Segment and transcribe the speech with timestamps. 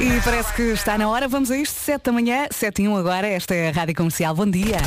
[0.00, 1.28] E parece que está na hora.
[1.28, 3.26] Vamos a isto, 7 da manhã, 7 e 1 agora.
[3.26, 4.34] Esta é a Rádio Comercial.
[4.34, 4.78] Bom dia.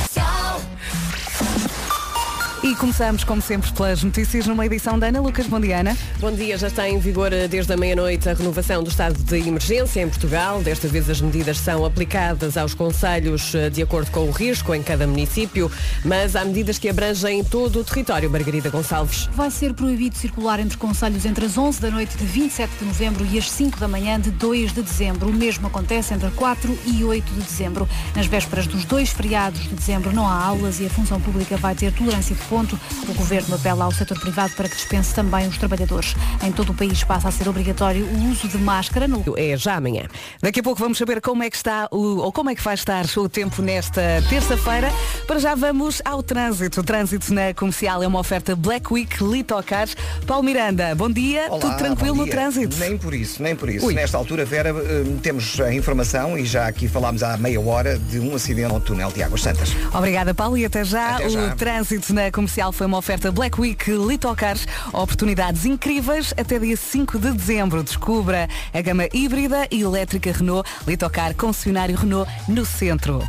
[2.63, 5.45] E começamos, como sempre, pelas notícias numa edição da Ana Lucas.
[5.47, 5.97] Bom dia, Ana.
[6.17, 9.45] Bom dia, já está em vigor eh, desde a meia-noite a renovação do estado de
[9.45, 10.61] emergência em Portugal.
[10.61, 14.81] Desta vez as medidas são aplicadas aos conselhos eh, de acordo com o risco em
[14.81, 15.69] cada município,
[16.05, 18.29] mas há medidas que abrangem todo o território.
[18.29, 19.27] Margarida Gonçalves.
[19.33, 23.27] Vai ser proibido circular entre conselhos entre as 11 da noite de 27 de novembro
[23.29, 25.27] e as 5 da manhã de 2 de dezembro.
[25.27, 27.89] O mesmo acontece entre 4 e 8 de dezembro.
[28.15, 31.75] Nas vésperas dos dois feriados de dezembro não há aulas e a função pública vai
[31.75, 32.79] ter tolerância de ponto.
[33.09, 36.13] O Governo apela ao setor privado para que dispense também os trabalhadores.
[36.43, 39.75] Em todo o país passa a ser obrigatório o uso de máscara no É já
[39.75, 40.03] amanhã.
[40.39, 42.75] Daqui a pouco vamos saber como é que está o, ou como é que vai
[42.75, 44.91] estar o tempo nesta terça-feira.
[45.25, 46.81] Para já vamos ao trânsito.
[46.81, 49.97] O trânsito na comercial é uma oferta Black Week Litocars.
[50.27, 51.47] Paulo Miranda, bom dia.
[51.49, 52.77] Olá, Tudo tranquilo no trânsito?
[52.77, 53.87] Nem por isso, nem por isso.
[53.87, 53.95] Ui.
[53.95, 58.19] Nesta altura, Vera, eh, temos a informação e já aqui falámos há meia hora de
[58.19, 59.69] um acidente no túnel de Águas Santas.
[59.91, 60.55] Obrigada, Paulo.
[60.55, 61.15] E até já.
[61.15, 61.47] Até já.
[61.47, 64.65] O trânsito na comercial foi uma oferta Black Week Litocars.
[64.91, 67.83] Oportunidades incríveis até dia 5 de dezembro.
[67.83, 73.21] Descubra a gama híbrida e elétrica Renault Litocar, concessionário Renault no centro.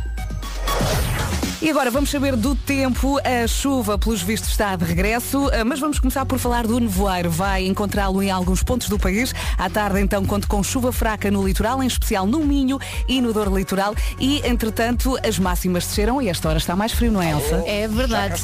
[1.65, 3.17] E agora vamos saber do tempo.
[3.23, 7.31] A chuva, pelos vistos, está de regresso, eh, mas vamos começar por falar do nevoeiro.
[7.31, 9.33] Vai encontrá-lo em alguns pontos do país.
[9.57, 12.77] À tarde, então, conto com chuva fraca no litoral, em especial no Minho
[13.09, 13.95] e no Dor Litoral.
[14.19, 17.63] E, entretanto, as máximas desceram e esta hora está mais frio, não é, Elsa?
[17.65, 18.43] É verdade.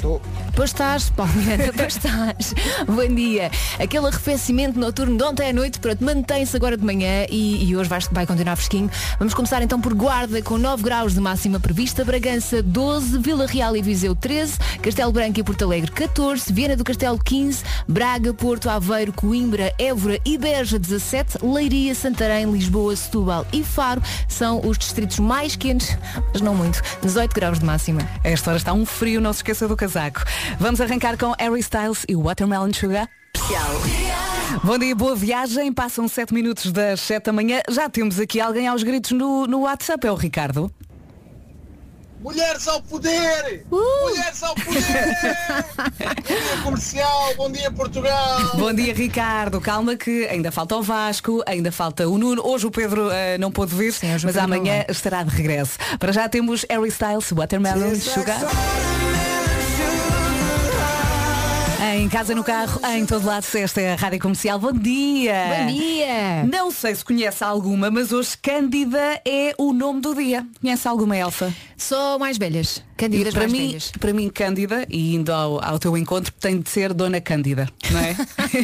[0.55, 1.31] Pois estás, Paulo
[1.77, 2.55] pois estás.
[2.87, 3.51] Bom dia.
[3.79, 7.87] Aquele arrefecimento noturno de ontem à noite, pronto, mantém-se agora de manhã e, e hoje
[7.87, 8.89] vai, vai continuar fresquinho.
[9.19, 13.75] Vamos começar então por Guarda, com 9 graus de máxima prevista, Bragança 12, Vila Real
[13.75, 18.69] e Viseu 13, Castelo Branco e Porto Alegre 14, Viana do Castelo 15, Braga, Porto,
[18.69, 25.19] Aveiro, Coimbra, Évora e Beja 17, Leiria, Santarém, Lisboa, Setúbal e Faro são os distritos
[25.19, 25.97] mais quentes,
[26.31, 28.01] mas não muito, 18 graus de máxima.
[28.23, 30.23] Esta hora está um frio, não se esqueça do casaco.
[30.59, 33.09] Vamos arrancar com Harry Styles e Watermelon Sugar.
[34.63, 35.71] Bom dia, boa viagem.
[35.73, 37.61] Passam 7 minutos das 7 da manhã.
[37.69, 40.71] Já temos aqui alguém aos gritos no, no WhatsApp, é o Ricardo.
[42.21, 43.65] Mulheres ao poder!
[43.71, 44.81] Mulheres ao poder!
[46.29, 48.39] bom dia comercial, bom dia Portugal!
[48.53, 49.59] Bom dia, Ricardo.
[49.59, 52.45] Calma que ainda falta o Vasco, ainda falta o Nuno.
[52.45, 55.79] Hoje o Pedro eh, não pôde vir, Sim, mas amanhã estará de regresso.
[55.97, 58.39] Para já temos Harry Styles, Watermelon Sugar.
[61.83, 64.59] Em casa, no carro, em todo lado, esta é a Rádio Comercial.
[64.59, 65.33] Bom dia!
[65.57, 66.43] Bom dia!
[66.45, 70.45] Não sei se conhece alguma, mas hoje Cândida é o nome do dia.
[70.61, 71.51] Conhece alguma, Elsa?
[71.75, 72.83] Só mais velhas.
[72.95, 73.91] Cândidas para mais mim, velhas.
[73.99, 77.99] para mim, Cândida, e indo ao, ao teu encontro, tem de ser Dona Cândida, não
[77.99, 78.15] é?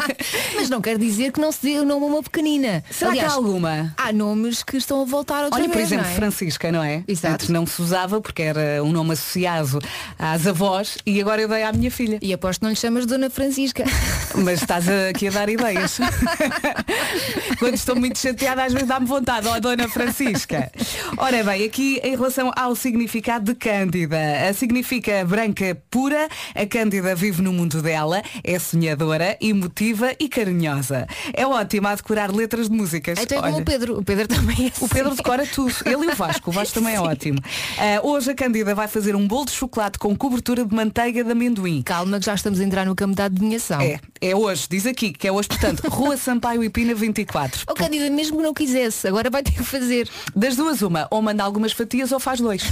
[0.54, 2.84] Mas não quer dizer que não se dê o nome a uma pequenina.
[2.92, 3.96] Será Aliás, que há alguma?
[3.98, 6.16] Há nomes que estão a voltar outra Olha, por exemplo, não é?
[6.16, 7.04] Francisca, não é?
[7.08, 7.34] Exato.
[7.34, 9.80] Antes não se usava porque era um nome associado
[10.20, 12.20] às avós e agora eu dei à minha filha.
[12.22, 13.84] E aposto que não lhe chamas Dona Francisca.
[14.36, 15.98] Mas estás aqui a dar ideias.
[17.60, 20.72] Quando estou muito chateada, às vezes dá-me vontade, ó Dona Francisca.
[21.18, 24.18] Ora bem, aqui em relação ao significado de Cândida.
[24.50, 31.08] A significa branca pura, a Cândida vive no mundo dela, é sonhadora, emotiva e carinhosa.
[31.34, 33.18] É ótima a decorar letras de músicas.
[33.20, 33.62] Então é como Olha.
[33.62, 34.00] o Pedro.
[34.00, 35.18] O Pedro também é O Pedro assim.
[35.18, 35.74] decora tudo.
[35.86, 36.50] Ele e o Vasco.
[36.50, 37.40] O Vasco também é ótimo.
[37.78, 41.32] Ah, hoje a Cândida vai fazer um bolo de chocolate com cobertura de manteiga de
[41.32, 41.82] amendoim.
[41.82, 43.80] Calma que já estamos a entrar no campo da adivinhação.
[43.80, 47.64] É, é hoje, diz aqui, que é hoje, portanto, Rua Sampaio e Pina 24.
[47.70, 50.10] Oh, Cândida, mesmo que não quisesse, agora vai ter que fazer.
[50.36, 52.64] Das duas, uma, ou manda algumas fatias ou faz dois.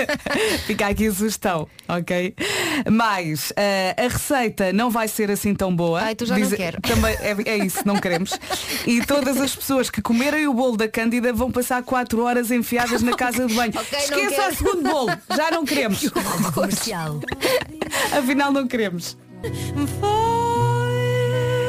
[0.66, 2.34] Fica aqui a sugestão, ok?
[2.90, 6.02] Mas ah, a receita não vai ser assim tão boa.
[6.02, 6.80] Ai, tu já não quero.
[6.82, 8.38] Também é, é isso, não queremos.
[8.86, 13.02] E todas as pessoas que comerem o bolo da Cândida vão passar 4 horas enfiadas
[13.02, 13.72] na casa de banho.
[13.74, 16.08] Ok, não Esqueça o segundo bolo, já não queremos.
[16.54, 17.20] Comercial.
[18.12, 19.16] Afinal não queremos.
[19.42, 20.11] for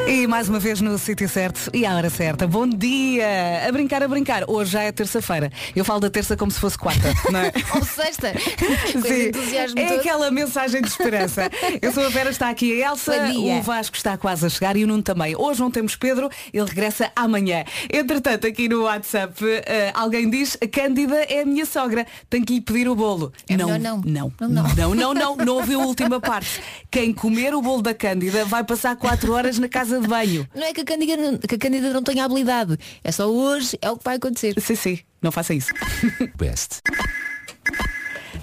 [0.07, 2.45] E mais uma vez no sítio certo e à hora certa.
[2.45, 3.25] Bom dia!
[3.67, 4.43] A brincar, a brincar.
[4.49, 5.49] Hoje já é terça-feira.
[5.75, 7.51] Eu falo da terça como se fosse quarta, não é?
[7.73, 8.33] Ou sexta.
[8.91, 9.31] Sim,
[9.77, 9.99] é todo.
[9.99, 11.49] aquela mensagem de esperança.
[11.81, 14.83] Eu sou a Vera, está aqui a Elsa, o Vasco está quase a chegar e
[14.83, 15.35] o Nuno também.
[15.37, 17.63] Hoje não temos Pedro, ele regressa amanhã.
[17.91, 19.33] Entretanto, aqui no WhatsApp,
[19.65, 23.31] eh, alguém diz, a Cândida é a minha sogra, tenho que lhe pedir o bolo.
[23.47, 23.79] É não, não.
[23.79, 24.75] não, Não, não, não.
[24.75, 26.61] não, não, não, não ouviu a última parte.
[26.91, 30.47] Quem comer o bolo da Cândida vai passar 4 horas na casa de banho.
[30.55, 32.77] Não é que a, Cândida, não- que a Cândida não tenha habilidade.
[33.03, 34.53] É só hoje, é o que vai acontecer.
[34.59, 35.71] Sim, sim, não faça isso.
[36.37, 36.81] Best.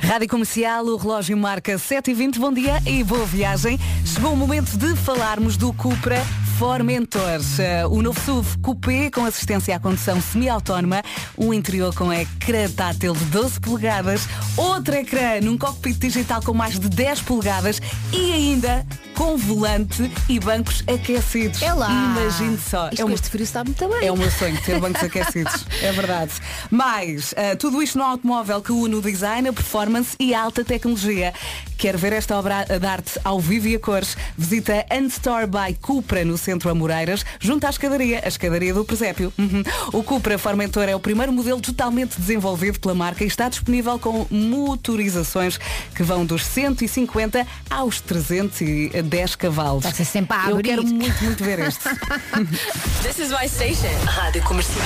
[0.01, 2.39] Rádio Comercial, o relógio marca 7h20.
[2.39, 3.79] Bom dia e boa viagem.
[4.05, 6.23] Chegou o momento de falarmos do Cupra
[6.61, 7.41] Formentor.
[7.41, 11.03] Uh, o novo SUV Coupé com assistência à condução semi-autónoma,
[11.39, 14.29] um interior com ecrã tátil de 12 polegadas,
[14.59, 17.81] outro ecrã num cockpit digital com mais de 10 polegadas
[18.13, 21.63] e ainda com volante e bancos aquecidos.
[21.63, 21.91] É lá.
[21.91, 22.89] Imagine só.
[22.89, 24.07] Isto é uma este frio está muito bem.
[24.07, 25.65] é o meu sonho ter bancos aquecidos.
[25.81, 26.33] É verdade.
[26.71, 30.63] Mas uh, tudo isto no automóvel que une o design, a performance e a alta
[30.63, 31.33] tecnologia.
[31.79, 34.15] Quer ver esta obra de arte ao vivo e a cores?
[34.37, 39.33] Visita Unstore by Cupra no centro Amoreiras, junto à escadaria, a escadaria do Presépio.
[39.39, 39.63] Uhum.
[39.93, 44.27] O Cupra Formentor é o primeiro modelo totalmente desenvolvido pela marca e está disponível com
[44.31, 45.59] motorizações
[45.95, 49.83] que vão dos 150 aos 310 cavalos.
[49.85, 50.69] Vai ser sempre a Eu abrir.
[50.71, 51.81] quero muito, muito ver este.
[53.03, 53.89] This is my station.
[54.07, 54.85] Rádio Comercial.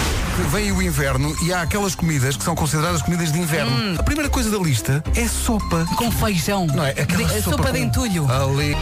[0.51, 3.99] Vem o inverno e há aquelas comidas que são consideradas comidas de inverno.
[3.99, 5.87] A primeira coisa da lista é sopa.
[5.97, 6.67] Com feijão.
[6.67, 6.91] Não é?
[6.91, 8.31] Aquela De- sopa de com- entulho.
[8.31, 8.75] Ali.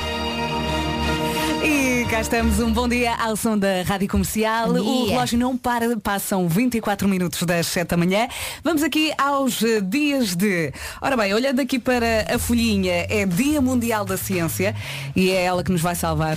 [1.64, 4.70] E cá estamos, um bom dia ao som da Rádio Comercial.
[4.70, 8.26] O relógio não para, passam 24 minutos das 7 da manhã.
[8.64, 10.72] Vamos aqui aos eh, dias de.
[11.00, 14.74] Ora bem, olhando aqui para a folhinha, é Dia Mundial da Ciência
[15.14, 16.36] e é ela que nos vai salvar.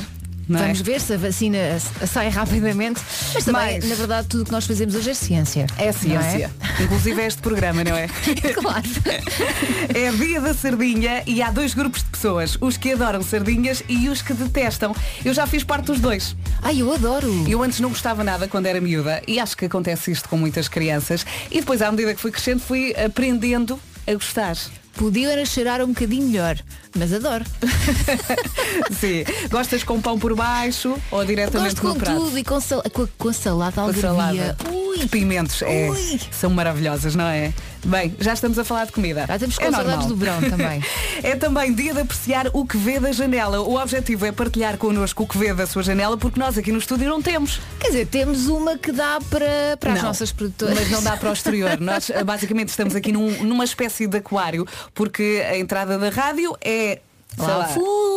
[0.50, 0.58] É?
[0.58, 1.58] Vamos ver se a vacina
[2.08, 3.02] sai rapidamente.
[3.34, 5.66] Mas também, Mas- na verdade, tudo o que nós fazemos hoje é ciência.
[5.78, 6.52] É ciência.
[6.80, 8.08] Inclusive é este programa, não é?
[8.08, 8.54] Não é?
[8.54, 8.88] claro.
[9.94, 14.08] É dia da sardinha e há dois grupos de pessoas, os que adoram sardinhas e
[14.10, 14.96] os que detestam.
[15.24, 16.36] Eu já fiz parte dos dois.
[16.62, 17.46] Ai, eu adoro.
[17.48, 20.68] Eu antes não gostava nada quando era miúda e acho que acontece isto com muitas
[20.68, 24.56] crianças e depois à medida que fui crescendo fui aprendendo a gostar.
[24.96, 26.58] Podia era cheirar um bocadinho melhor,
[26.98, 27.44] mas adoro.
[29.00, 29.24] Sim.
[29.50, 32.20] Gostas com pão por baixo ou diretamente Gosto no com prato?
[32.22, 34.02] tudo e com, sal- com, a, com a salada Com algarvia.
[34.02, 34.58] salada.
[34.72, 36.20] Ui, Pimentos, é, Ui.
[36.32, 37.54] são maravilhosas, não é?
[37.86, 39.26] Bem, já estamos a falar de comida.
[39.28, 40.82] Já estamos com é saudades do verão também.
[41.24, 43.62] É também dia de apreciar o que vê da janela.
[43.62, 46.78] O objetivo é partilhar connosco o que vê da sua janela, porque nós aqui no
[46.78, 47.60] estúdio não temos.
[47.80, 50.78] Quer dizer, temos uma que dá para, para as Não, nossas produtoras.
[50.78, 51.80] Mas não dá para o exterior.
[51.80, 57.00] Nós basicamente estamos aqui num- numa espécie de aquário, porque a entrada da rádio é.
[57.38, 57.70] Sei Lá lá,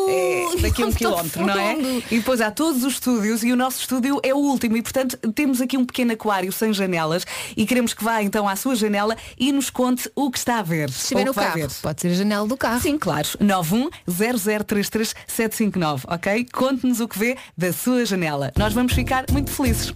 [0.09, 1.77] é daqui a um quilómetro, não é?
[2.11, 5.17] E depois há todos os estúdios e o nosso estúdio é o último e portanto
[5.33, 7.27] temos aqui um pequeno aquário sem janelas
[7.57, 10.63] e queremos que vá então à sua janela e nos conte o que está a
[10.63, 10.91] ver.
[10.91, 11.71] Se estiver no que vai carro, ver.
[11.83, 12.81] pode ser a janela do carro.
[12.81, 13.29] Sim, claro.
[13.41, 16.47] 910033759, ok?
[16.53, 18.53] Conte-nos o que vê da sua janela.
[18.57, 19.93] Nós vamos ficar muito felizes.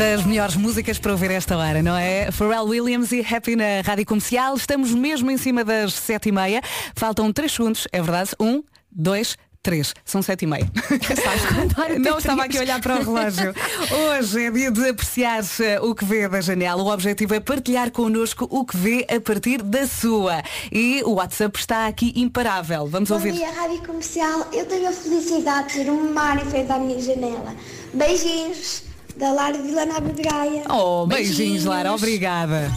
[0.00, 2.32] Das melhores músicas para ouvir esta hora, não é?
[2.32, 4.54] Pharrell Williams e Happy na Rádio Comercial.
[4.54, 6.62] Estamos mesmo em cima das sete e meia.
[6.96, 8.30] Faltam três segundos, é verdade?
[8.40, 9.92] Um, dois, três.
[10.02, 10.66] São sete e meia.
[12.00, 13.54] Não estava aqui a olhar para o relógio.
[14.16, 16.82] Hoje é dia de apreciar eh, o que vê da janela.
[16.82, 20.42] O objetivo é partilhar connosco o que vê a partir da sua.
[20.72, 22.86] E o WhatsApp está aqui imparável.
[22.86, 23.32] Vamos Bom ouvir.
[23.32, 24.48] dia, Rádio Comercial.
[24.50, 27.54] Eu tenho a felicidade de ter um mar em frente à minha janela.
[27.92, 28.88] Beijinhos
[29.20, 30.62] da Lara de Vila Nova de Gaia.
[30.70, 31.92] Oh, beijinhos, Lara.
[31.92, 32.70] Obrigada.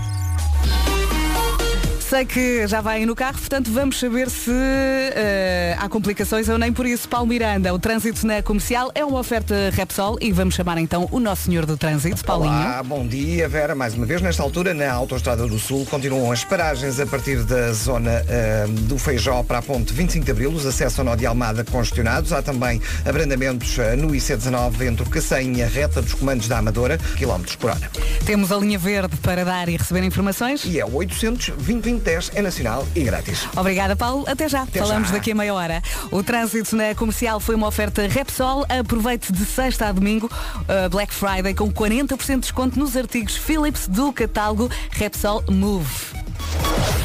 [2.09, 6.71] Sei que já vai no carro, portanto vamos saber se eh, há complicações ou nem
[6.71, 7.07] por isso.
[7.09, 11.19] Paulo Miranda, o trânsito na comercial é uma oferta Repsol e vamos chamar então o
[11.19, 12.53] nosso senhor do trânsito, Paulinho.
[12.53, 16.43] Olá, bom dia Vera, mais uma vez nesta altura na Autostrada do Sul continuam as
[16.43, 20.65] paragens a partir da zona ah, do Feijó para a ponte 25 de Abril, os
[20.65, 25.03] acessos ao nó de Almada congestionados, há também abrandamentos ah, no IC19 entre
[25.53, 27.89] e a reta dos comandos da Amadora, quilómetros por hora.
[28.25, 30.63] Temos a linha verde para dar e receber informações.
[30.65, 31.49] E é o 800
[32.03, 33.47] 2010 é nacional e grátis.
[33.55, 34.25] Obrigada, Paulo.
[34.27, 34.63] Até já.
[34.63, 35.15] Até Falamos já.
[35.15, 35.81] daqui a meia hora.
[36.11, 38.65] O trânsito na comercial foi uma oferta Repsol.
[38.69, 43.87] Aproveite de sexta a domingo, uh, Black Friday, com 40% de desconto nos artigos Philips
[43.87, 47.02] do catálogo Repsol Move.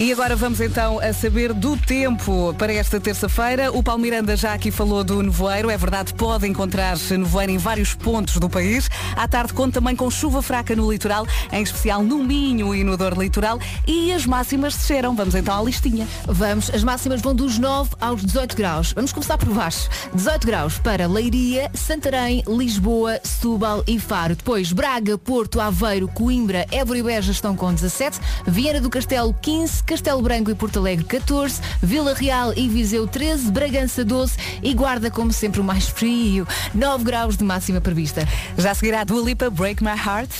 [0.00, 3.72] E agora vamos então a saber do tempo para esta terça-feira.
[3.72, 5.68] O Paulo Miranda já aqui falou do nevoeiro.
[5.70, 8.88] É verdade, pode encontrar nevoeiro em vários pontos do país.
[9.16, 12.96] À tarde conta também com chuva fraca no litoral, em especial no Minho e no
[12.96, 13.58] Dor Litoral.
[13.88, 15.16] E as máximas desceram.
[15.16, 16.06] Vamos então à listinha.
[16.26, 18.92] Vamos, as máximas vão dos 9 aos 18 graus.
[18.92, 19.90] Vamos começar por baixo.
[20.14, 24.36] 18 graus para Leiria, Santarém, Lisboa, Setúbal e Faro.
[24.36, 28.20] Depois Braga, Porto, Aveiro, Coimbra, Évora e Beja estão com 17.
[28.46, 33.50] Viana do Castelo 15, Castelo Branco e Porto Alegre 14, Vila Real e Viseu 13,
[33.50, 38.28] Bragança 12 e Guarda como sempre o mais frio, 9 graus de máxima prevista.
[38.58, 40.30] Já seguirá a Dua Lipa, Break My Heart.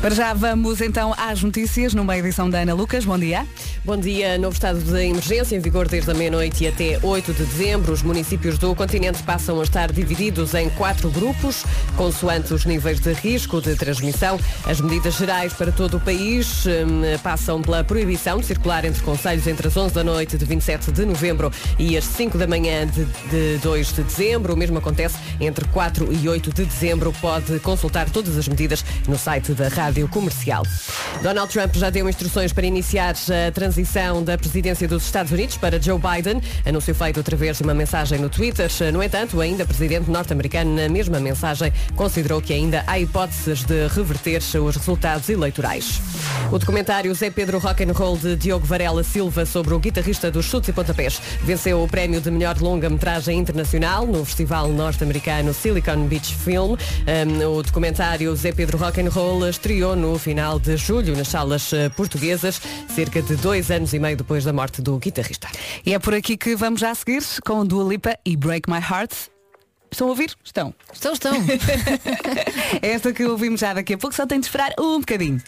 [0.00, 3.04] Para já vamos então às notícias numa edição da Ana Lucas.
[3.04, 3.46] Bom dia.
[3.84, 4.38] Bom dia.
[4.38, 7.92] Novo estado de emergência em vigor desde a meia-noite e até 8 de dezembro.
[7.92, 11.66] Os municípios do continente passam a estar divididos em quatro grupos,
[11.98, 14.40] consoante os níveis de risco de transmissão.
[14.64, 19.46] As medidas gerais para todo o país hum, passam pela proibição de circular entre conselhos
[19.46, 23.04] entre as 11 da noite de 27 de novembro e as 5 da manhã de,
[23.04, 24.54] de 2 de dezembro.
[24.54, 27.12] O mesmo acontece entre 4 e 8 de dezembro.
[27.20, 30.64] Pode consultar todas as medidas no site da Rádio Comercial.
[31.22, 35.80] Donald Trump já deu instruções para iniciar a transição da presidência dos Estados Unidos para
[35.80, 36.40] Joe Biden.
[36.64, 38.70] Anúncio feito através de uma mensagem no Twitter.
[38.92, 44.40] No entanto, ainda presidente norte-americano, na mesma mensagem, considerou que ainda há hipóteses de reverter
[44.40, 46.00] os resultados eleitorais.
[46.52, 50.46] O documentário Zé Pedro Rock and Roll de Diogo Varela Silva sobre o guitarrista dos
[50.46, 56.34] chutes e pontapés venceu o prémio de melhor longa-metragem internacional no festival norte-americano Silicon Beach
[56.34, 56.76] Film.
[56.76, 61.72] Um, o documentário Zé Pedro Rock and Roll estreou no final de julho nas salas
[61.72, 62.60] eh, portuguesas,
[62.94, 65.48] cerca de dois anos e meio depois da morte do guitarrista.
[65.84, 69.12] E é por aqui que vamos já seguir com Dua Lipa e Break My Heart.
[69.90, 70.36] Estão a ouvir?
[70.44, 70.74] Estão.
[70.92, 71.32] Estão, estão.
[72.82, 75.40] Esta que ouvimos já daqui a pouco só tem de esperar um bocadinho.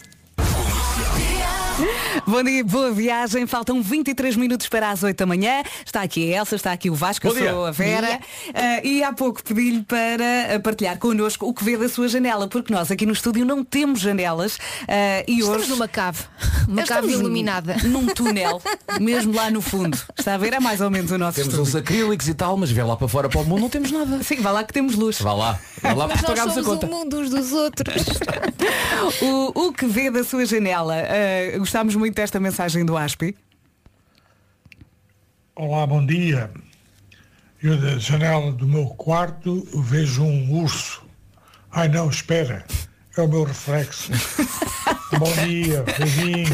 [2.27, 3.45] Bom dia, boa viagem.
[3.47, 5.63] Faltam 23 minutos para as 8 da manhã.
[5.85, 8.19] Está aqui a Elsa, está aqui o Vasco, eu sou a Vera.
[8.53, 12.47] Ah, e há pouco pedi-lhe para ah, partilhar connosco o que vê da sua janela,
[12.47, 14.57] porque nós aqui no estúdio não temos janelas.
[14.87, 15.69] ah, e Estamos hoje.
[15.71, 16.19] numa cave.
[16.67, 17.75] Uma Estamos cave iluminada.
[17.83, 18.61] Num túnel,
[18.99, 19.97] mesmo lá no fundo.
[20.17, 20.53] Está a ver?
[20.53, 21.69] É mais ou menos o nosso Temos estúdio.
[21.71, 24.21] uns acrílicos e tal, mas vê lá para fora para o mundo não temos nada.
[24.23, 25.19] Sim, vá lá que temos luz.
[25.21, 26.85] Vá lá, vá lá Mas porque pagámos a somos conta.
[26.85, 28.03] o mundo uns dos outros.
[29.21, 30.95] O, o que vê da sua janela?
[30.95, 33.35] Ah, gostámos muito desta mensagem do Aspi.
[35.55, 36.51] Olá, bom dia.
[37.63, 41.03] Eu da janela do meu quarto vejo um urso.
[41.71, 42.63] Ai não, espera.
[43.15, 44.11] É o meu reflexo.
[45.19, 46.49] bom dia, beijinhos.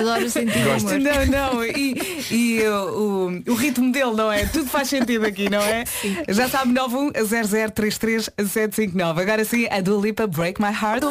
[0.00, 0.98] Adoro sentir o humor.
[0.98, 1.96] Não, não, e,
[2.30, 4.44] e o, o ritmo dele, não é?
[4.46, 5.84] Tudo faz sentido aqui, não é?
[6.28, 9.18] Já sabe, 910033759.
[9.18, 11.04] Agora sim, a Dua Lipa Break My Heart.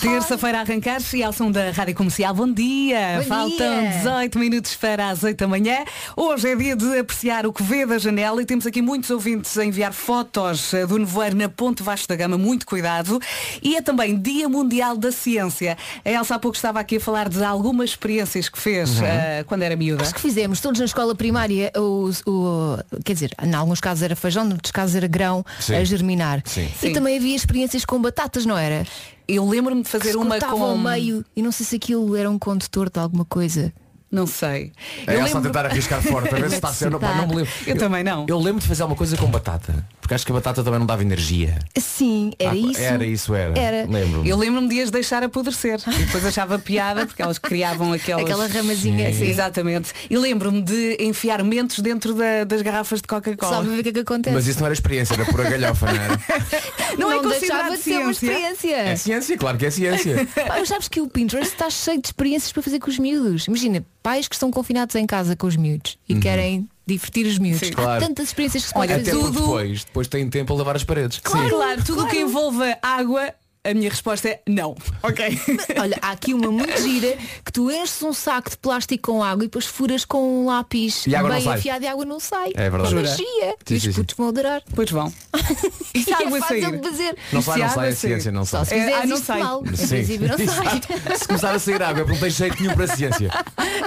[0.00, 2.32] Terça-feira a arrancar e ao som da Rádio Comercial.
[2.32, 3.18] Bom dia!
[3.18, 3.90] Bom Faltam dia.
[3.90, 5.84] 18 minutos para as 8 da manhã.
[6.16, 9.58] Hoje é dia de apreciar o que vê da janela e temos aqui muitos ouvintes
[9.58, 12.38] a enviar fotos do nevoeiro na Ponte Vasco da Gama.
[12.38, 13.18] Muito cuidado.
[13.62, 15.76] E é também Dia Mundial da Ciência.
[16.04, 19.06] A Elsa há pouco estava aqui a falar de algumas experiências que fez Uhum.
[19.06, 20.02] eh, quando era miúda.
[20.02, 24.14] Acho que fizemos todos na escola primária o, o- quer dizer, em alguns casos era
[24.14, 25.74] feijão, noutros casos era grão Sim.
[25.76, 26.42] a germinar.
[26.44, 26.66] Sim.
[26.82, 26.92] E Sim.
[26.92, 28.86] também havia experiências com batatas, não era?
[29.26, 32.38] Eu lembro-me de fazer uma com ao meio e não sei se aquilo era um
[32.38, 33.72] condutor de alguma coisa.
[34.14, 34.72] Não sei.
[35.06, 36.98] É Eu só lembro- tentar arriscar forte para ver se está certo.
[37.00, 37.52] Não, me lembro.
[37.66, 38.26] Eu também não.
[38.28, 39.84] Eu lembro de fazer alguma coisa com batata.
[40.00, 41.58] Porque acho que a batata também não dava energia.
[41.78, 42.80] Sim, era Ah, isso.
[42.80, 43.58] Era isso, era.
[43.58, 43.86] Era.
[43.90, 44.22] Lembro.
[44.26, 48.22] Eu lembro-me de as deixar apodrecer e depois achava piada porque elas criavam aquelas...
[48.24, 49.24] Aquela ramazinha, sim.
[49.24, 49.92] Exatamente.
[50.08, 53.62] E lembro-me de enfiar mentos dentro da- das garrafas de Só Coca-Cola.
[53.62, 54.34] para ver o que é que acontece.
[54.34, 56.20] Mas isso não era experiência, era pura galhofa, não era?
[56.98, 58.26] Não, é não deixava considerado de ser uma ciência.
[58.54, 58.76] experiência.
[58.76, 60.28] É ciência, claro que é ciência.
[60.34, 63.48] Pá, mas sabes que o Pinterest está cheio de experiências para fazer com os miúdos.
[63.48, 67.66] Imagina, pais que estão confinados em casa com os miúdos e querem divertir os miúdos.
[67.66, 67.72] Sim.
[67.72, 68.04] Há Claro.
[68.06, 69.18] tantas experiências que se pode Olha, Até fazer.
[69.22, 71.18] porque tudo- depois, depois tem tempo a lavar as paredes.
[71.24, 73.32] Claro, claro, tudo o que envolva água,
[73.64, 74.76] a minha resposta é não.
[75.02, 75.40] Ok.
[75.80, 79.44] Olha, há aqui uma muito gira que tu enches um saco de plástico com água
[79.44, 81.58] e depois furas com um lápis E água não bem sai.
[81.58, 82.50] afiado e a água não sai.
[82.54, 82.94] É verdade.
[82.94, 83.10] Uma Jura?
[83.10, 83.54] magia.
[83.66, 84.00] Sim, e os sim, sim.
[84.00, 84.62] putos vão adorar.
[84.74, 85.12] Pois vão.
[85.94, 86.78] E E água é fácil sair?
[86.80, 87.16] de fazer.
[87.32, 88.66] Não sai, não sai, água a ciência não Só sai.
[88.66, 89.40] se É, fizeres ah, não isto sai.
[89.42, 89.62] mal.
[89.64, 89.86] Em Sim.
[89.88, 90.80] princípio não sai.
[91.18, 93.30] Se começar a sair água, porque não tem jeito nenhum para a ciência.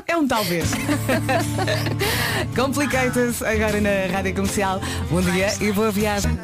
[0.07, 0.69] É um talvez.
[2.55, 4.79] Complicated agora na Rádio Comercial.
[5.11, 6.37] Bom dia e boa viagem.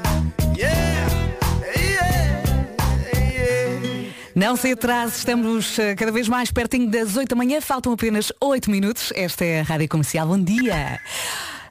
[4.36, 8.32] Não se atrase, estamos eh, cada vez mais pertinho das 8 da manhã, faltam apenas
[8.42, 9.14] 8 minutos.
[9.16, 10.28] Esta é a Rádio Comercial.
[10.28, 11.00] Bom dia.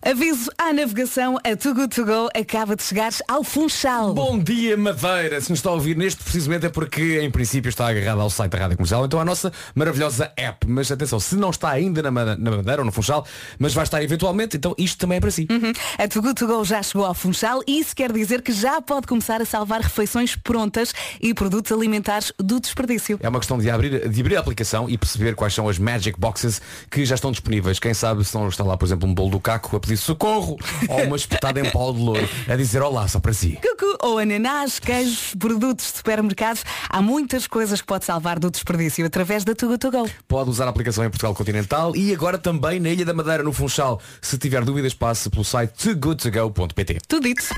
[0.04, 4.12] Aviso à navegação, a Too Good To Go acaba de chegar ao Funchal.
[4.12, 5.40] Bom dia, Madeira.
[5.40, 8.50] Se nos está a ouvir neste precisamente é porque, em princípio, está agarrado ao site
[8.50, 10.66] da Rádio Comercial, então à nossa maravilhosa app.
[10.66, 13.24] Mas atenção, se não está ainda na Madeira ou no Funchal,
[13.60, 15.46] mas vai estar eventualmente, então isto também é para si.
[15.48, 15.72] Uhum.
[15.96, 18.82] A Too Good To Go já chegou ao Funchal e isso quer dizer que já
[18.82, 23.20] pode começar a salvar refeições prontas e produtos alimentares do desperdício.
[23.22, 26.18] É uma questão de abrir, de abrir a aplicação e perceber quais são as Magic
[26.18, 27.78] Boxes que já estão disponíveis.
[27.78, 30.56] Quem sabe se não está lá, por exemplo, um bolo do caco a socorro
[30.88, 33.58] ou uma espetada em pau de louro a dizer olá só para si.
[33.62, 36.64] Cucu ou ananás, queijos, produtos de supermercados.
[36.88, 40.08] Há muitas coisas que pode salvar do desperdício através da To Go.
[40.26, 43.52] Pode usar a aplicação em Portugal Continental e agora também na Ilha da Madeira, no
[43.52, 44.00] Funchal.
[44.20, 46.98] Se tiver dúvidas, passe pelo site togoodtogo.pt.
[47.08, 47.54] Tudo isso.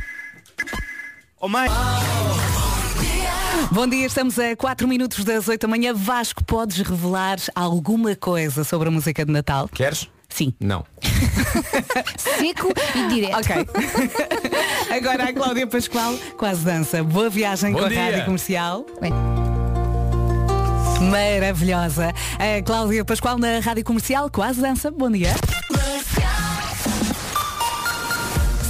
[1.41, 1.69] Oh mãe.
[3.71, 5.93] Bom dia, estamos a 4 minutos das 8 da manhã.
[5.93, 9.69] Vasco, podes revelar alguma coisa sobre a música de Natal?
[9.69, 10.09] Queres?
[10.35, 10.53] Sim.
[10.59, 10.85] Não.
[12.19, 13.37] Seco e direto.
[13.37, 13.55] Ok.
[14.91, 17.05] Agora a Cláudia Pascoal, quase dança.
[17.05, 18.01] Boa viagem Bom com dia.
[18.01, 18.85] a Rádio Comercial.
[19.01, 19.13] Bem.
[21.09, 22.13] Maravilhosa.
[22.39, 24.91] A Cláudia Pascoal na Rádio Comercial, quase dança.
[24.91, 25.33] Bom dia.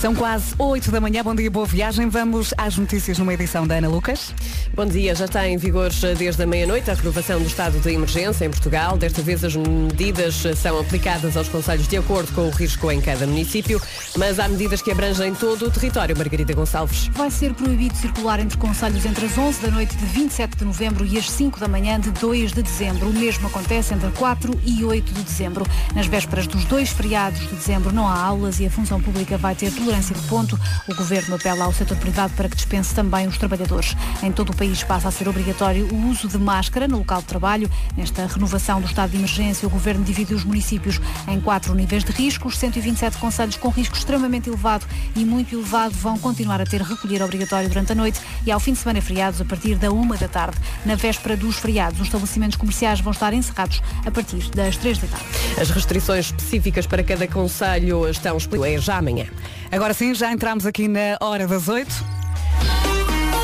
[0.05, 1.25] São quase 8 da manhã.
[1.25, 2.11] Bom dia, boa viagem.
[2.11, 4.35] Vamos às notícias numa edição da Ana Lucas.
[4.75, 8.45] Bom dia, já está em vigor desde a meia-noite a renovação do estado de emergência
[8.45, 8.99] em Portugal.
[8.99, 13.27] Desta vez as medidas são aplicadas aos conselhos de acordo com o risco em cada
[13.27, 13.81] município,
[14.19, 16.15] mas há medidas que abrangem todo o território.
[16.15, 17.07] Margarida Gonçalves.
[17.15, 21.07] Vai ser proibido circular entre conselhos entre as 11 da noite de 27 de novembro
[21.07, 23.09] e as 5 da manhã de 2 de dezembro.
[23.09, 25.65] O mesmo acontece entre 4 e 8 de dezembro.
[25.95, 29.55] Nas vésperas dos dois feriados de dezembro não há aulas e a função pública vai
[29.55, 30.59] ter tolerância de ponto.
[30.89, 33.97] O governo apela ao setor privado para que dispense também os trabalhadores.
[34.23, 37.27] Em todo o país passa a ser obrigatório o uso de máscara no local de
[37.27, 37.71] trabalho.
[37.97, 42.13] Nesta renovação do estado de emergência, o governo dividiu os municípios em quatro níveis de
[42.13, 42.49] risco.
[42.49, 44.85] Os 127 conselhos com risco extremamente elevado
[45.15, 48.73] e muito elevado vão continuar a ter recolher obrigatório durante a noite e ao fim
[48.73, 50.59] de semana feriados a partir da uma da tarde.
[50.85, 55.07] Na véspera dos feriados, os estabelecimentos comerciais vão estar encerrados a partir das três da
[55.07, 55.27] tarde.
[55.61, 58.37] As restrições específicas para cada conselho estão
[58.81, 59.27] já amanhã.
[59.75, 62.24] Agora sim, já entramos aqui na hora das 8.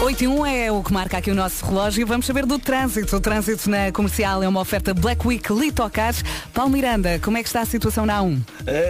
[0.03, 2.07] 8 e 1 é o que marca aqui o nosso relógio.
[2.07, 3.15] Vamos saber do trânsito.
[3.15, 6.25] O trânsito na comercial é uma oferta Black Week Litocars.
[6.55, 8.39] Paulo Miranda, como é que está a situação na A1?
[8.39, 8.43] Uh,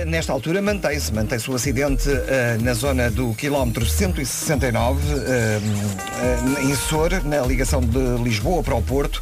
[0.07, 6.77] nesta altura mantém-se, mantém-se o acidente uh, na zona do quilómetro 169, uh, uh, em
[6.77, 9.21] Sor, na ligação de Lisboa para o Porto.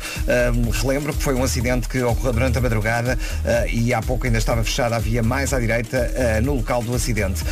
[0.83, 3.19] Relembro que foi um acidente que ocorreu durante a madrugada
[3.73, 7.43] e há pouco ainda estava fechada a via mais à direita no local do acidente.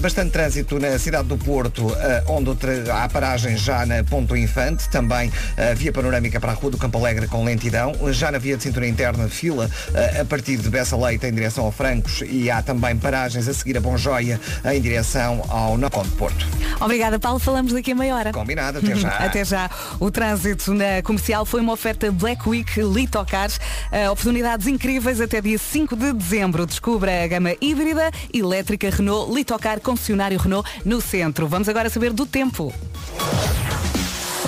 [0.00, 1.86] Bastante trânsito na cidade do Porto,
[2.28, 2.50] onde
[2.90, 6.98] há paragem já na Ponto Infante, também uh, via panorâmica para a Rua do Campo
[6.98, 10.96] Alegre com lentidão, já na via de cintura interna fila uh, a partir de Bessa
[10.96, 14.80] Leite em direção ao Francos e há também paragens a seguir a Bom Joia em
[14.80, 16.46] direção ao Nó de Porto.
[16.80, 17.38] Obrigada, Paulo.
[17.38, 18.32] Falamos daqui a meia hora.
[18.32, 19.08] Combinado, até já.
[19.24, 19.70] Até já.
[19.98, 23.58] O trânsito na comercial foi uma oferta Black Week Litocars.
[23.90, 26.66] Uh, oportunidades incríveis até dia 5 de dezembro.
[26.66, 31.46] Descubra a gama híbrida, elétrica Renault, Litocar, concessionário Renault no centro.
[31.46, 32.72] Vamos agora saber do tempo.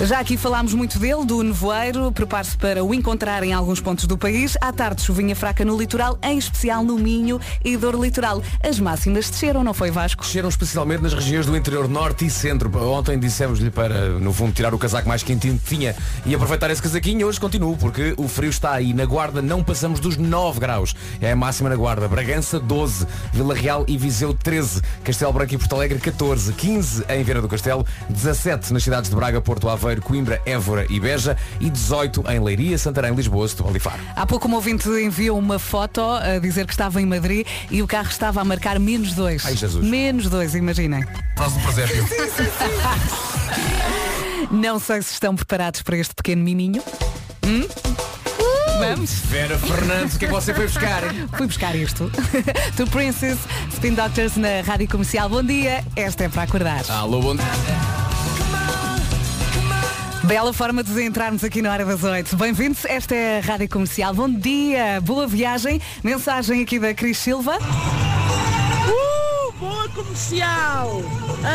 [0.03, 2.11] Já aqui falámos muito dele, do nevoeiro.
[2.11, 4.55] Prepare-se para o encontrar em alguns pontos do país.
[4.61, 8.43] À tarde, chuvinha fraca no litoral, em especial no Minho e Dor Litoral.
[8.63, 10.21] As máximas desceram, não foi Vasco?
[10.21, 12.71] Desceram especialmente nas regiões do interior norte e centro.
[12.87, 15.95] Ontem dissemos-lhe para, no fundo, tirar o casaco mais quentinho que tinha
[16.27, 17.25] e aproveitar esse casaquinho.
[17.25, 18.93] Hoje continuo, porque o frio está aí.
[18.93, 20.95] Na Guarda não passamos dos 9 graus.
[21.19, 22.07] É a máxima na Guarda.
[22.07, 23.07] Bragança, 12.
[23.33, 24.79] Vila Real e Viseu, 13.
[25.03, 26.53] Castelo Branco e Porto Alegre, 14.
[26.53, 27.83] 15 em Viana do Castelo.
[28.09, 31.37] 17 nas cidades de Braga, Porto Aveiro, Coimbra, Évora e Beja.
[31.59, 33.99] E 18 em Leiria, Santarém, Lisboa, Setúbal e Faro.
[34.15, 37.87] Há pouco um ouvinte enviou uma foto a dizer que estava em Madrid e o
[37.87, 39.45] carro estava a marcar menos dois.
[39.45, 39.85] Ai, Jesus.
[39.85, 41.05] Menos dois, imaginem.
[41.37, 42.05] Faz um presépio.
[44.51, 46.81] Não sei se estão preparados para este pequeno miminho.
[47.45, 47.67] Hum?
[48.79, 49.11] Vamos?
[49.25, 51.01] Vera Fernandes, o que é que você foi buscar?
[51.35, 52.11] Fui buscar isto.
[52.77, 53.39] To Princess,
[53.73, 55.29] Spin Doctors na Rádio Comercial.
[55.29, 56.83] Bom dia, esta é para acordar.
[56.89, 57.35] Alô, bom
[60.27, 62.35] Bela forma de entrarmos aqui na hora das oito.
[62.35, 64.13] Bem-vindos, esta é a Rádio Comercial.
[64.13, 65.81] Bom dia, boa viagem.
[66.03, 67.57] Mensagem aqui da Cris Silva.
[68.89, 71.01] Uh, boa comercial!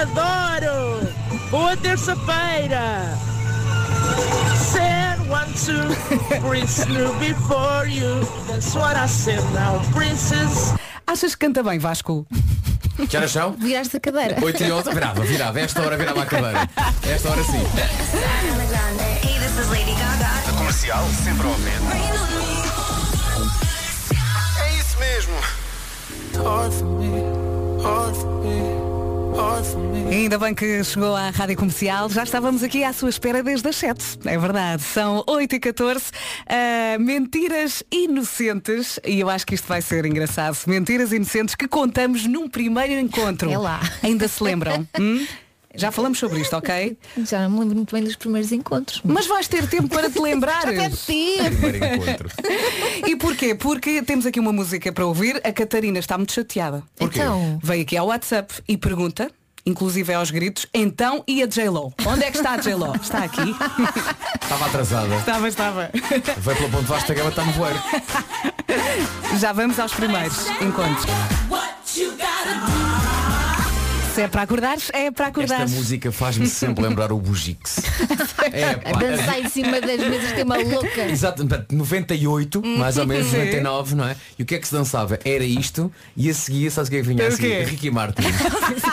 [0.00, 1.06] Adoro!
[1.50, 3.14] Boa terça-feira!
[5.28, 5.94] One, two,
[6.46, 6.84] Prince
[7.18, 8.20] before you.
[8.48, 10.74] That's what I said now, Princess.
[11.06, 12.26] Achas que canta bem, Vasco?
[13.08, 13.52] Que horas são?
[13.52, 14.36] Viraste a cadeira.
[14.42, 15.60] 8 e 11, virava, virava.
[15.60, 16.68] Esta hora virava a cadeira.
[17.08, 17.62] Esta hora sim.
[20.48, 21.92] A comercial sempre ao vento.
[24.60, 25.34] É isso mesmo.
[30.10, 32.08] Ainda bem que chegou à Rádio Comercial.
[32.10, 34.18] Já estávamos aqui à sua espera desde as 7.
[34.26, 34.82] É verdade.
[34.82, 36.04] São 8 e 14
[36.46, 39.00] Ah, mentiras inocentes.
[39.04, 40.56] E eu acho que isto vai ser engraçado.
[40.66, 43.50] Mentiras inocentes que contamos num primeiro encontro.
[43.50, 43.80] É lá.
[44.02, 44.86] Ainda se lembram?
[45.00, 45.26] Hum?
[45.74, 46.96] Já falamos sobre isto, ok?
[47.24, 49.00] Já não me lembro muito bem dos primeiros encontros.
[49.04, 50.62] Mas vais ter tempo para te lembrar.
[50.72, 51.50] Já ter.
[51.50, 52.28] Primeiro encontro.
[53.06, 53.54] E porquê?
[53.54, 55.40] Porque temos aqui uma música para ouvir.
[55.44, 56.82] A Catarina está muito chateada.
[56.96, 57.18] Porquê?
[57.20, 59.30] Então, Veio aqui ao WhatsApp e pergunta,
[59.66, 61.92] inclusive aos gritos, então e a J-Lo?
[62.06, 62.94] Onde é que está a J-Lo?
[62.96, 63.40] Está aqui?
[64.42, 65.14] Estava atrasada.
[65.16, 65.90] Estava, estava.
[66.38, 67.80] Veio pelo ponto vasta gama, está no voeiro.
[69.38, 71.06] Já vamos aos primeiros encontros.
[74.14, 75.72] Se é para acordares, é para Esta acordares.
[75.72, 77.80] música faz-me sempre lembrar o Bugix.
[78.52, 78.98] É, pá.
[78.98, 81.02] dançar em cima das mesas que é uma louca.
[81.08, 83.36] Exato, portanto, 98, mais ou menos Sim.
[83.38, 84.16] 99, não é?
[84.36, 85.18] E o que é que se dançava?
[85.24, 87.64] Era isto e a seguir, sabes o que é que vinha a seguir?
[87.64, 88.22] Ricky Martin.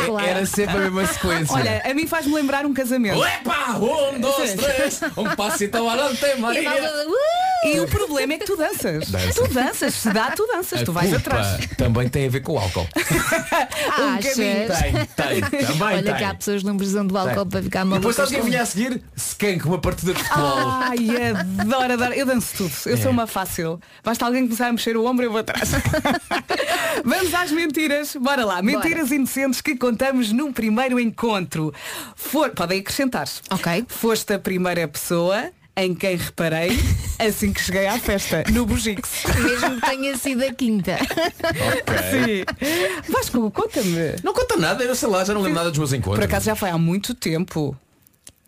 [0.06, 0.26] Claro.
[0.26, 1.56] Era sempre a mesma sequência.
[1.56, 3.24] Olha, a mim faz-me lembrar um casamento.
[3.24, 3.78] Epa!
[3.78, 6.72] Um, dois, três, um passito adelante, Maria.
[7.66, 9.10] E o problema é que tu danças.
[9.10, 9.34] Dança.
[9.34, 11.68] Tu danças, se dá, tu danças, A tu vais culpa atrás.
[11.78, 12.88] também tem a ver com o álcool.
[14.00, 14.36] Um Achas?
[14.36, 16.16] Tem, tem, também Olha tem.
[16.16, 17.50] que há pessoas precisam do álcool Tem.
[17.50, 18.00] para ficar E malucas.
[18.02, 19.04] depois sabes quem com- vinha a seguir?
[19.16, 20.58] Skank, uma partida de futebol.
[20.68, 21.08] Ai,
[21.62, 22.14] adoro, adoro.
[22.14, 22.72] Eu danço tudo.
[22.86, 22.98] Eu É.
[22.98, 23.80] sou uma fácil.
[24.04, 25.70] Basta alguém começar a mexer o ombro e eu vou atrás.
[27.04, 28.16] Vamos às mentiras.
[28.16, 28.62] Bora lá.
[28.62, 31.74] Mentiras inocentes que contamos num primeiro encontro.
[32.16, 32.50] For...
[32.52, 33.28] Podem acrescentar.
[33.50, 33.86] Ok.
[33.88, 36.72] Foste a primeira pessoa em quem reparei
[37.20, 39.24] assim que cheguei à festa, no Bugix.
[39.42, 40.98] Mesmo que tenha sido a quinta.
[42.12, 43.12] Sim.
[43.12, 44.16] Vasco, conta-me.
[44.24, 46.20] Não conta nada, eu sei lá, já não lembro nada dos meus encontros.
[46.20, 47.76] Por acaso já foi há muito tempo.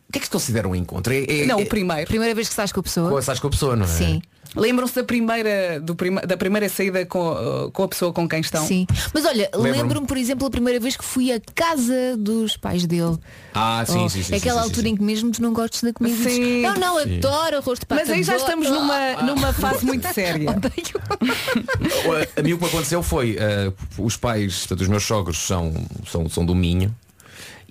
[0.09, 1.13] O que é que se considera um encontro?
[1.13, 2.05] É, é, Não, é, o primeiro.
[2.05, 3.09] Primeira vez que estás com a pessoa.
[3.09, 3.87] com, estás com a pessoa, não é?
[3.87, 4.21] Sim.
[4.55, 8.41] Lembram-se da primeira, do prima- da primeira saída com, uh, com a pessoa com quem
[8.41, 8.65] estão?
[8.67, 8.85] Sim.
[9.13, 9.71] Mas olha, Lembro-me.
[9.77, 13.17] lembro-me, por exemplo, a primeira vez que fui à casa dos pais dele.
[13.53, 14.35] Ah, sim, Oh, sim, sim.
[14.35, 14.93] Aquela sim, altura sim.
[14.93, 16.29] em que mesmo tu não gostas da comida.
[16.29, 16.61] Sim.
[16.61, 17.17] Não, não, Sim.
[17.17, 18.01] adoro arroz de pato.
[18.01, 20.49] Mas aí já adoro." estamos numa, numa fase muito séria.
[20.51, 25.37] A- A mim o que me aconteceu foi, eh, os pais, portanto, os meus sogros
[25.37, 25.73] são,
[26.09, 26.93] são, são do Minho.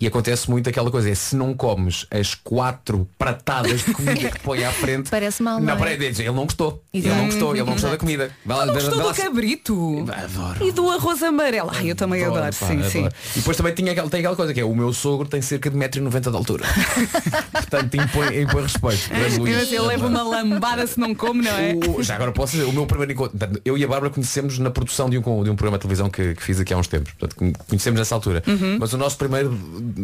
[0.00, 4.40] E acontece muito aquela coisa, é se não comes as quatro pratadas de comida que
[4.40, 5.10] põe à frente.
[5.12, 5.92] Parece mal, não Não, é?
[5.94, 6.82] ele não gostou.
[6.92, 7.18] Ele Exato.
[7.20, 8.30] não gostou, ele não gostou da comida.
[8.44, 10.06] Vai lá, Não gostou vai lá- do cabrito?
[10.10, 10.66] Adoro.
[10.66, 11.70] E do arroz amarelo.
[11.74, 12.90] Ai, eu também adoro, pá, sim, adoro.
[12.90, 13.08] sim.
[13.36, 15.68] E depois também tinha aquela, tem aquela coisa que é o meu sogro tem cerca
[15.68, 16.64] de 1,90m de altura.
[17.52, 19.10] Portanto impõe, impõe respeito.
[19.10, 21.74] Mas ele leva uma lambada se não come, não é?
[21.88, 24.70] O- já agora posso dizer, o meu primeiro encontro, eu e a Bárbara conhecemos na
[24.70, 27.12] produção de um, de um programa de televisão que, que fiz aqui há uns tempos.
[27.12, 28.42] Portanto, con- conhecemos nessa altura.
[28.46, 28.78] Uhum.
[28.80, 29.50] Mas o nosso primeiro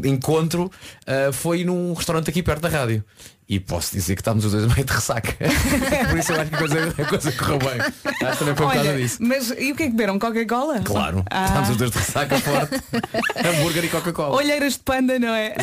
[0.04, 0.70] encontro
[1.06, 3.04] ah, foi num restaurante aqui perto da rádio.
[3.48, 5.32] E posso dizer que estávamos os dois meio de ressaca.
[6.10, 7.80] Por isso eu acho que a coisa, a coisa correu bem.
[7.80, 7.92] Acho
[8.32, 9.18] que também foi por causa disso.
[9.20, 10.18] mas e o que é que beberam?
[10.18, 10.80] Coca-Cola?
[10.80, 11.44] Claro, Ah.
[11.44, 12.74] estávamos os dois de ressaca forte.
[13.46, 14.34] Hambúrguer e Coca-Cola.
[14.34, 15.54] Olheiras de panda, não é?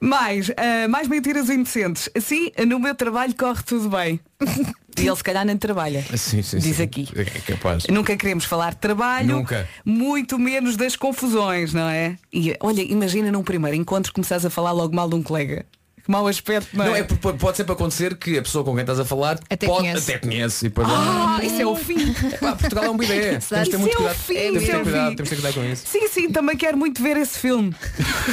[0.00, 2.08] mais, ah, mais mentiras inocentes.
[2.20, 4.18] Sim, no meu trabalho corre tudo bem.
[4.98, 6.04] E ele se calhar nem trabalha.
[6.16, 6.82] Sim, sim, Diz sim.
[6.82, 7.08] aqui.
[7.14, 7.86] É capaz.
[7.88, 9.68] Nunca queremos falar de trabalho, Nunca.
[9.84, 12.16] muito menos das confusões, não é?
[12.32, 15.64] E olha, imagina num primeiro encontro começares a falar logo mal de um colega.
[16.04, 17.00] Que mau aspecto, não, Não, é?
[17.00, 19.80] é, porque pode sempre acontecer que a pessoa com quem estás a falar Até pode,
[19.80, 20.10] conhece.
[20.10, 20.66] até conhece.
[20.66, 22.12] E depois Ah, isso é o fim.
[22.40, 23.38] Pá, Portugal é um bidé.
[23.48, 24.16] Temos de ter muito Isso é o cuidado.
[24.16, 25.16] fim, Temos é ter o cuidado, fim.
[25.16, 25.82] temos de ter cuidado com isso.
[25.86, 27.74] Sim, sim, também quero muito ver esse filme.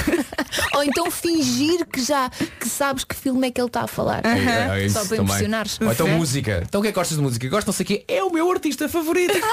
[0.75, 4.21] Ou então fingir que já que sabes que filme é que ele está a falar.
[4.25, 5.23] É, é isso Só para também.
[5.25, 5.79] impressionares.
[5.81, 6.63] Ou então música.
[6.67, 7.47] Então o que é que gostas de música?
[7.49, 8.05] Gosto não sei o quê.
[8.07, 9.33] É o meu artista favorito.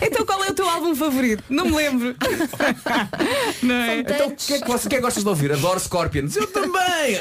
[0.00, 1.42] Então qual é o teu álbum favorito?
[1.48, 2.14] Não me lembro.
[3.62, 3.98] não é?
[4.00, 5.52] Então o que é que, você, que é que gostas de ouvir?
[5.52, 6.36] Adoro Scorpions.
[6.36, 7.20] Eu também.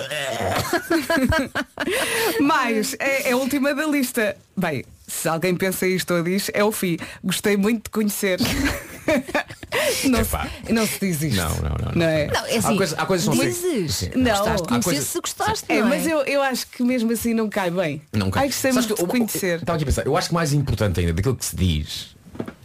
[2.41, 4.35] Mais, é, é a última da lista.
[4.57, 6.97] Bem, se alguém pensa isto ou diz, é o fim.
[7.23, 8.39] Gostei muito de conhecer.
[10.05, 11.35] não, se, não se diz isto.
[11.37, 11.91] Não, não, não.
[11.95, 12.27] Não é?
[12.27, 13.95] Não, é Há assim, coisas- há coisas que não dizes.
[13.95, 14.09] Sim.
[14.15, 14.31] Não.
[14.31, 17.33] Gostaste de Há coisas- se gostaste, É, não mas eu, eu acho que mesmo assim
[17.33, 18.01] não cai bem.
[18.13, 19.59] Não Ai, gostei Sabes muito que de conhecer.
[19.59, 20.05] Estava aqui a pensar.
[20.05, 22.14] Eu acho que mais importante ainda daquilo que se diz.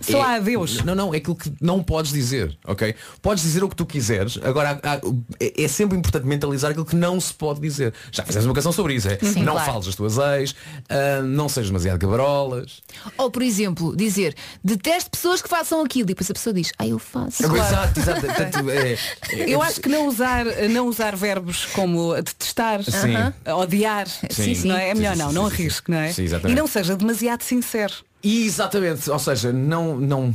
[0.01, 0.83] Só há adeus.
[0.85, 2.95] Não, não, é aquilo que não podes dizer, ok?
[3.21, 5.01] Podes dizer o que tu quiseres, agora há- há-
[5.39, 7.93] é, é sempre importante mentalizar aquilo que não se pode dizer.
[8.11, 9.19] Já fizemos uma canção sobre isso, é?
[9.19, 9.71] Sim, não claro.
[9.73, 10.55] fales das tuas ex,
[10.89, 12.83] ah, não sejas demasiado gabarolas.
[13.19, 14.35] Ou, por exemplo, dizer
[14.65, 17.43] detesto pessoas que façam aquilo e depois a pessoa diz, ah, eu faço.
[17.45, 18.21] Exato, exato.
[18.27, 23.15] Portanto, é- é- Eu acho que não usar, não usar verbos como detestar, Sim.
[23.55, 24.69] odiar, Sim, sim.
[24.69, 24.91] não é?
[24.91, 26.13] É melhor Sim, sim, não, sim, não arrisque, não é?
[26.13, 26.57] Sim, exatamente.
[26.57, 27.93] e não seja demasiado sincero.
[28.23, 30.35] Exatamente, ou seja, não, não,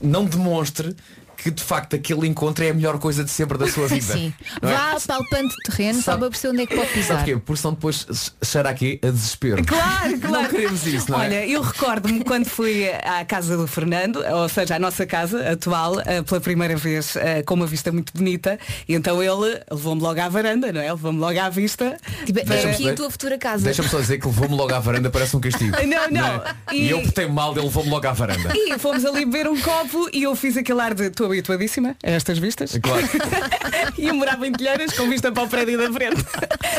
[0.00, 0.94] não demonstre
[1.42, 4.12] que de facto aquele encontro é a melhor coisa de sempre da sua vida.
[4.12, 4.32] Sim.
[4.60, 4.72] Não é?
[4.74, 7.16] Vá palpando terreno Sabe- para perceber onde é que pode Sabe pisar.
[7.18, 7.36] porquê?
[7.38, 8.06] Porque senão depois
[8.42, 9.64] cheira aqui a desespero.
[9.64, 10.42] Claro, claro.
[10.42, 11.26] Não queremos isso, não é?
[11.26, 16.00] Olha, eu recordo-me quando fui à casa do Fernando, ou seja, à nossa casa atual,
[16.00, 20.20] eh, pela primeira vez eh, com uma vista muito bonita, e então ele levou-me logo
[20.20, 20.90] à varanda, não é?
[20.92, 21.96] Levou-me logo à vista.
[22.24, 23.64] Tipo, é Deixa-me aqui a tua futura casa.
[23.64, 25.76] Deixa-me só dizer que levou-me logo à varanda, parece um castigo.
[25.86, 26.26] Não, não.
[26.26, 26.54] é?
[26.72, 26.90] E- E...
[26.90, 28.52] eu portei mal, ele levou-me logo à varanda.
[28.54, 32.10] E fomos ali beber um copo e eu fiz aquele ar de estou habituadíssima a
[32.10, 32.78] estas vistas.
[32.82, 33.08] Claro.
[33.98, 36.24] e eu morava em Telheiras com vista para o prédio da frente.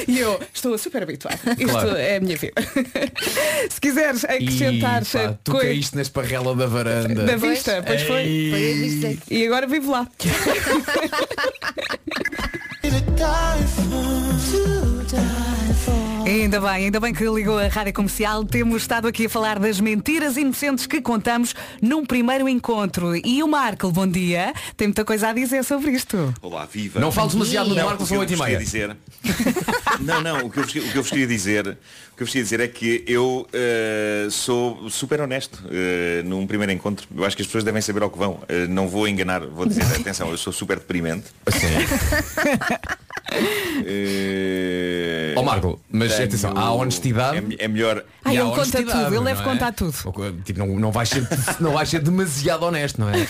[0.08, 1.40] E eu estou super habituada.
[1.58, 1.96] Isto Claro.
[1.98, 2.54] é a minha vida.
[3.70, 7.24] Se quiseres acrescentar pá, tu coi- caíste na esparrela da varanda.
[7.26, 8.22] da vista, pois foi.
[8.22, 8.52] Ei.
[8.52, 9.34] Foi a vista.
[9.34, 10.08] E agora vivo lá.
[16.34, 18.44] Ainda bem, ainda bem que ligou a rádio comercial.
[18.44, 23.16] Temos estado aqui a falar das mentiras inocentes que contamos num primeiro encontro.
[23.16, 26.34] E o Marco, bom dia, tem muita coisa a dizer sobre isto.
[26.42, 27.00] Olá, viva.
[27.00, 28.58] Não fales demasiado no Marco, o que são eu oito e vos meia.
[28.58, 28.98] queria dizer.
[30.02, 32.26] não, não, o que, eu, vos- o que eu vos queria dizer, o que eu
[32.26, 37.06] vos queria dizer é que eu eh, sou super honesto eh, num primeiro encontro.
[37.16, 38.40] Eu acho que as pessoas devem saber ao que vão.
[38.50, 41.26] Eh, não vou enganar, vou dizer, atenção, eu sou super deprimente.
[41.46, 42.96] Eh,
[45.36, 47.56] Ó Marco, mas tenho- atenção, há honestidade.
[47.60, 48.04] É, é melhor.
[48.24, 49.44] Há ele conta tudo, ele deve é?
[49.44, 49.94] contar tudo.
[50.44, 51.28] Tipo, não, não, vais ser,
[51.60, 53.28] não vais ser demasiado honesto, não é?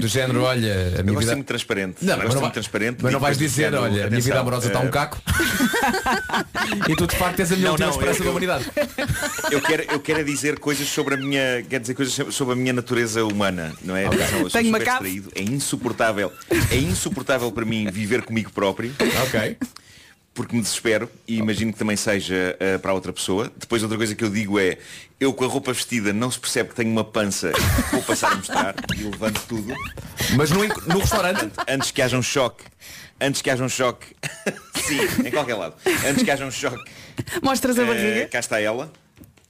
[0.00, 1.26] Do género, olha, a Eu minha gosto de vida.
[1.26, 1.96] ser muito transparente.
[2.02, 2.98] Não, Eu mas não, vai- muito transparente.
[3.02, 5.20] mas não vais dizer, género, olha, a minha vida atenção, amorosa está um eh, caco.
[6.88, 8.64] e tu de facto és a minha Não, última não, esperança eu- da humanidade.
[9.50, 12.56] eu quero, eu quero é dizer coisas sobre a minha quer dizer coisas sobre a
[12.56, 14.06] minha natureza humana não é?
[14.06, 16.32] Atenção, eu Tenho uma é insuportável
[16.70, 18.94] é insuportável para mim viver comigo próprio.
[19.26, 19.56] Ok.
[20.34, 23.52] Porque me desespero e imagino que também seja eh, para a outra pessoa.
[23.54, 24.78] Depois outra coisa que eu digo é
[25.20, 27.52] eu com a roupa vestida não se percebe que tenho uma pança
[27.90, 29.74] vou passar a mostrar e levanto tudo.
[30.34, 31.50] Mas no, no restaurante?
[31.68, 32.64] Antes que haja um choque
[33.22, 34.06] antes que haja um choque
[34.84, 35.74] sim em qualquer lado
[36.06, 36.82] antes que haja um choque
[37.42, 38.28] Mostras a eh, barriga.
[38.28, 38.90] cá está ela.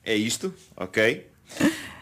[0.05, 1.27] É isto, ok?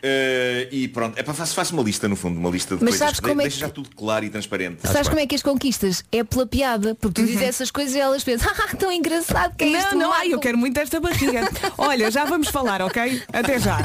[0.03, 2.93] Eh, e pronto, é para faço, faço uma lista no fundo, uma lista de Mas
[2.93, 3.07] coisas.
[3.09, 4.81] sabes como é deixa que- já tudo claro e transparente.
[4.89, 6.03] Sabes como é que as conquistas?
[6.11, 6.95] É pela piada.
[6.95, 9.95] Porque tu dizes essas coisas e elas pensam, ah, tão engraçado que é Não, isto.
[9.97, 11.43] não, Marco." ai, eu quero muito esta barriga.
[11.77, 13.23] Olha, já vamos falar, ok?
[13.33, 13.79] Até já.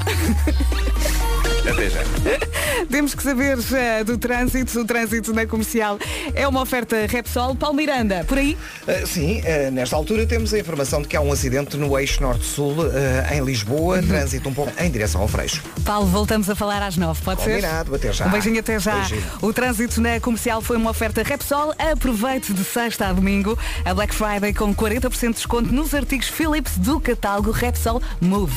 [1.70, 2.02] Até já.
[2.92, 4.80] Temos que saber eh, do trânsito.
[4.80, 5.98] O trânsito na comercial
[6.34, 7.56] é uma oferta Repsol.
[7.56, 8.58] Paulo Miranda, por aí?
[8.88, 12.22] Uh, sim, uh, nesta altura temos a informação de que há um acidente no eixo
[12.22, 15.64] norte-sul uh, em Lisboa, trânsito um pouco em direção ao Freixo.
[15.84, 17.96] Paulo, voltamos a falar às nove, pode Combinado, ser?
[17.96, 18.28] até já.
[18.28, 18.96] Um beijinho até já.
[18.96, 19.24] Beijinho.
[19.42, 21.74] O trânsito na comercial foi uma oferta Repsol.
[21.80, 26.78] Aproveite de sexta a domingo a Black Friday com 40% de desconto nos artigos Philips
[26.78, 28.54] do catálogo Repsol Move.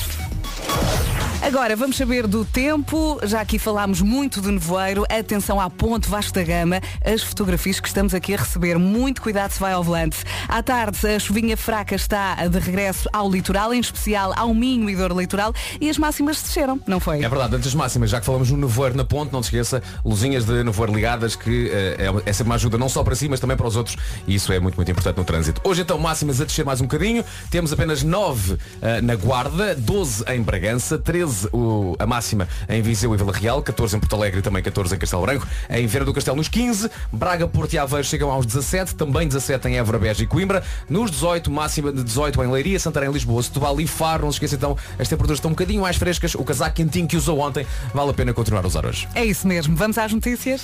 [1.42, 2.97] Agora vamos saber do tempo.
[3.24, 5.04] Já aqui falámos muito do nevoeiro.
[5.08, 6.80] Atenção à ponte Vasco da Gama.
[7.04, 8.78] As fotografias que estamos aqui a receber.
[8.78, 10.18] Muito cuidado se vai ao volante.
[10.48, 14.96] À tarde, a chuvinha fraca está de regresso ao litoral, em especial ao Minho e
[14.96, 15.52] Dor Litoral.
[15.80, 17.22] E as máximas desceram, não foi?
[17.22, 19.82] É verdade, antes das máximas, já que falamos no nevoeiro na ponte, não se esqueça,
[20.04, 23.40] luzinhas de nevoeiro ligadas, que eh, é, sempre uma ajuda não só para si, mas
[23.40, 25.61] também para os outros, e isso é muito, muito importante no trânsito.
[25.64, 30.24] Hoje então, máximas a descer mais um bocadinho, temos apenas 9 eh, na Guarda, 12
[30.28, 34.40] em Bragança, 13 o- a máxima em Viseu e Vila Real, 14 em Porto Alegre
[34.40, 37.79] e também 14 em Castelo Branco, em Vera do Castelo nos 15, Braga, Porto e
[37.79, 42.03] Aveiro chegam aos 17, também 17 em Évora, Beja e Coimbra, nos 18, máxima de
[42.03, 45.51] 18 em Leiria, Santarém, Lisboa, Setúbal e Faro, não se esqueça então, as temperaturas estão
[45.51, 48.66] um bocadinho mais frescas, o casaco quentinho que usou ontem, vale a pena continuar a
[48.66, 49.07] usar hoje.
[49.14, 49.77] É isso mesmo.
[49.77, 50.62] Vamos às notícias?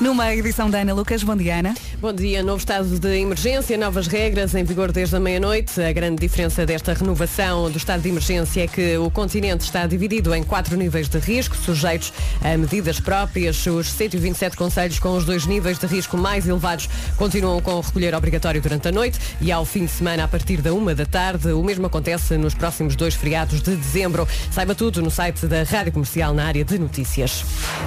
[0.00, 1.74] Numa edição da Ana Lucas, bom dia Ana.
[2.00, 5.78] Bom dia, novo estado de emergência, novas regras em vigor desde a meia-noite.
[5.82, 10.34] A grande diferença desta renovação do estado de emergência é que o continente está dividido
[10.34, 12.10] em quatro níveis de risco, sujeitos
[12.42, 13.66] a medidas próprias.
[13.66, 18.14] Os 127 conselhos com os dois níveis de risco mais elevados continuam com o recolher
[18.14, 21.52] obrigatório durante a noite e ao fim de semana a partir da uma da tarde.
[21.52, 24.26] O mesmo acontece nos próximos dois feriados de dezembro.
[24.50, 27.44] Saiba tudo no site da Rádio Comercial na área de notícias.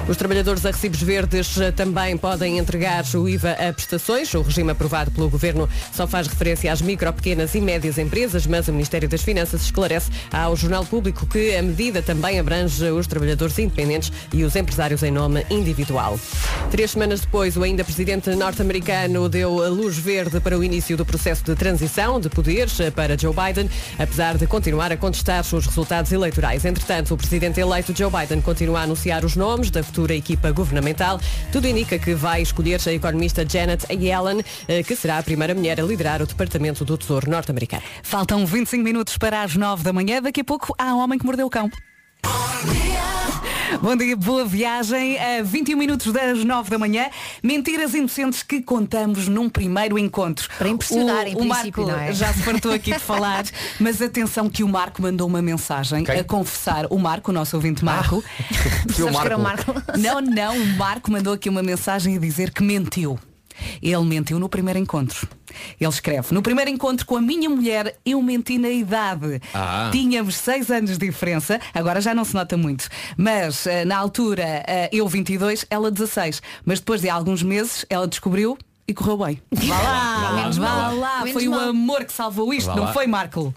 [0.08, 3.72] Os trabalhadores a recibos verdes também podem entregar o IVA a
[4.06, 8.68] O regime aprovado pelo Governo só faz referência às micro, pequenas e médias empresas, mas
[8.68, 13.58] o Ministério das Finanças esclarece ao Jornal Público que a medida também abrange os trabalhadores
[13.58, 16.20] independentes e os empresários em nome individual.
[16.70, 21.06] Três semanas depois, o ainda presidente norte-americano deu a luz verde para o início do
[21.06, 26.12] processo de transição de poderes para Joe Biden, apesar de continuar a contestar os resultados
[26.12, 26.66] eleitorais.
[26.66, 31.18] Entretanto, o presidente eleito Joe Biden continua a anunciar os nomes da futura equipa governamental.
[31.50, 35.80] Tudo indica que vai escolher a economista Janet Yellen, eh, que será a primeira mulher
[35.80, 37.82] a liderar o Departamento do Tesouro norte-americano.
[38.02, 40.20] Faltam 25 minutos para as 9 da manhã.
[40.22, 41.70] Daqui a pouco há um homem que mordeu o cão.
[43.82, 45.18] Bom dia, boa viagem.
[45.18, 47.06] A 21 minutos das 9 da manhã.
[47.42, 50.48] Mentiras inocentes que contamos num primeiro encontro.
[50.56, 52.12] Para impressionar, o, em o Marco não é?
[52.12, 53.44] já se fartou aqui de falar,
[53.80, 56.20] mas atenção que o Marco mandou uma mensagem Quem?
[56.20, 56.86] a confessar.
[56.88, 58.22] O Marco, o nosso ouvinte Marco.
[58.86, 59.98] Porque o Sabes que era o Marco- Marco?
[59.98, 63.18] Não, não, o Marco mandou aqui uma mensagem a dizer que mentiu.
[63.82, 65.28] Ele mentiu no primeiro encontro.
[65.80, 69.40] Ele escreve, no primeiro encontro com a minha mulher, eu menti na idade.
[69.52, 69.88] Ah.
[69.92, 72.88] Tínhamos seis anos de diferença, agora já não se nota muito.
[73.16, 76.42] Mas eh, na altura, eh, eu 22, ela 16.
[76.64, 79.40] Mas depois de alguns meses, ela descobriu e correu bem.
[79.52, 80.96] Vá lá, Menos vá mal.
[80.96, 81.18] lá.
[81.20, 81.68] Menos Foi o mal.
[81.68, 82.92] amor que salvou isto, Vá não lá.
[82.92, 83.54] foi, Marco?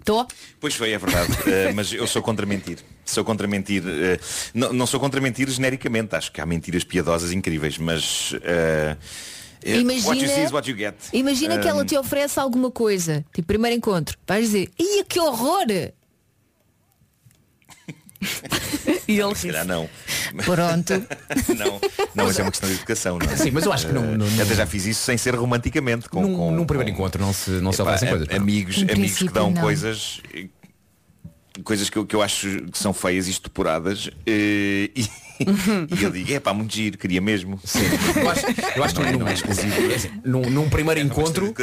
[0.00, 0.26] Estou?
[0.60, 1.32] Pois foi, é verdade.
[1.46, 2.78] Eh, mas eu sou contra mentir.
[3.04, 3.82] Sou contra mentir.
[3.86, 4.18] eh,
[4.54, 6.14] não, não sou contra mentir genericamente.
[6.16, 8.96] Acho que há mentiras piedosas incríveis, mas eh,
[9.66, 10.94] Eh, Imagina- What you see is what you get.
[11.10, 15.18] Imagina que ela Um, te oferece alguma coisa, tipo primeiro encontro, vais dizer, ia que
[15.18, 15.64] horror!
[19.06, 19.88] E ele Se calhar não.
[20.44, 20.92] Pronto.
[21.58, 21.80] não,
[22.14, 23.36] não, mas é uma questão de educação, não é?
[23.36, 26.08] Sim, mas eu acho que não- Eh, não- Até já fiz isso sem ser romanticamente.
[26.08, 28.28] Com, Num, com- num primeiro encontro não se, não se Epá, oferecem a- coisas.
[28.28, 28.36] não.
[28.36, 29.60] Amigos, amigos que dão não.
[29.62, 30.46] coisas eh,
[31.62, 35.08] coisas que eu, que eu acho que são feias e estuporadas eh, e,
[35.98, 37.58] e eu digo, é pá, muito giro, queria mesmo.
[37.64, 37.80] Sim.
[38.20, 39.94] Eu acho, eu acho que não, é, num- não é exclusivo.
[39.94, 41.54] assim, num, num primeiro É de encontro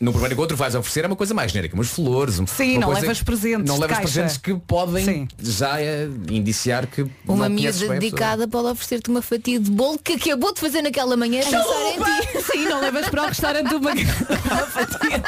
[0.00, 2.80] num primeiro encontro vais oferecer é uma coisa mais genérica, umas flores, um- Sim, uma
[2.80, 4.12] não coisa- levas presentes não de levas caixa.
[4.12, 5.28] presentes que podem Sim.
[5.38, 8.00] já eh, indiciar que Uma não conheces miúda bem a pessoa.
[8.00, 11.58] dedicada pode oferecer-te uma fatia de bolo que acabou de fazer naquela manhã a pensar
[11.58, 12.42] em ti.
[12.52, 15.22] Sim, não levas para o restaurante uma, uma fatia.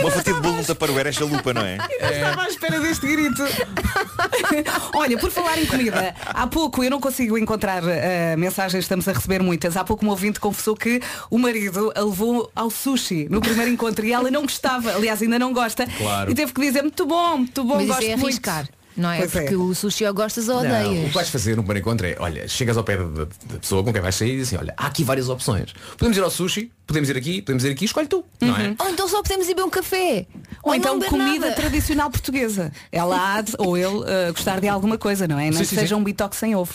[0.00, 1.78] Uma fatia de bolo num taparoeira é chalupa, não é?
[2.00, 3.42] Estava à espera deste grito.
[4.94, 9.12] Olha, por falar em comida, há pouco eu não consigo encontrar eh, mensagens, estamos a
[9.12, 9.76] receber muitas.
[9.76, 14.04] Há pouco um ouvinte confessou que o marido a levou ao sushi no primeiro encontro
[14.04, 15.86] e ela não gostava, aliás ainda não gosta.
[15.86, 16.30] Claro.
[16.30, 18.79] E teve que dizer muito bom, muito bom, Mas gosto é muito.
[19.00, 19.18] Não é?
[19.18, 19.40] Pois é.
[19.40, 21.08] Porque o sushi ou gostas ou Não, o odeias.
[21.08, 23.82] que vais fazer no primeiro encontro é, olha, chegas ao pé da, da- da pessoa
[23.82, 25.72] com quem vais sair e diz assim, olha, há aqui várias opções.
[25.96, 28.74] Podemos ir ao sushi, podemos ir aqui, podemos ir aqui, escolhe tu, não é?
[28.78, 30.26] Ou então só podemos ir beber um café.
[30.62, 31.56] Ou então não beber comida nada.
[31.56, 32.70] tradicional portuguesa.
[32.92, 35.48] Ela há de, ou ele eh, gostar de alguma coisa, não é?
[35.50, 35.94] Que sim, seja sim.
[35.94, 36.74] um bitoque sem ovo.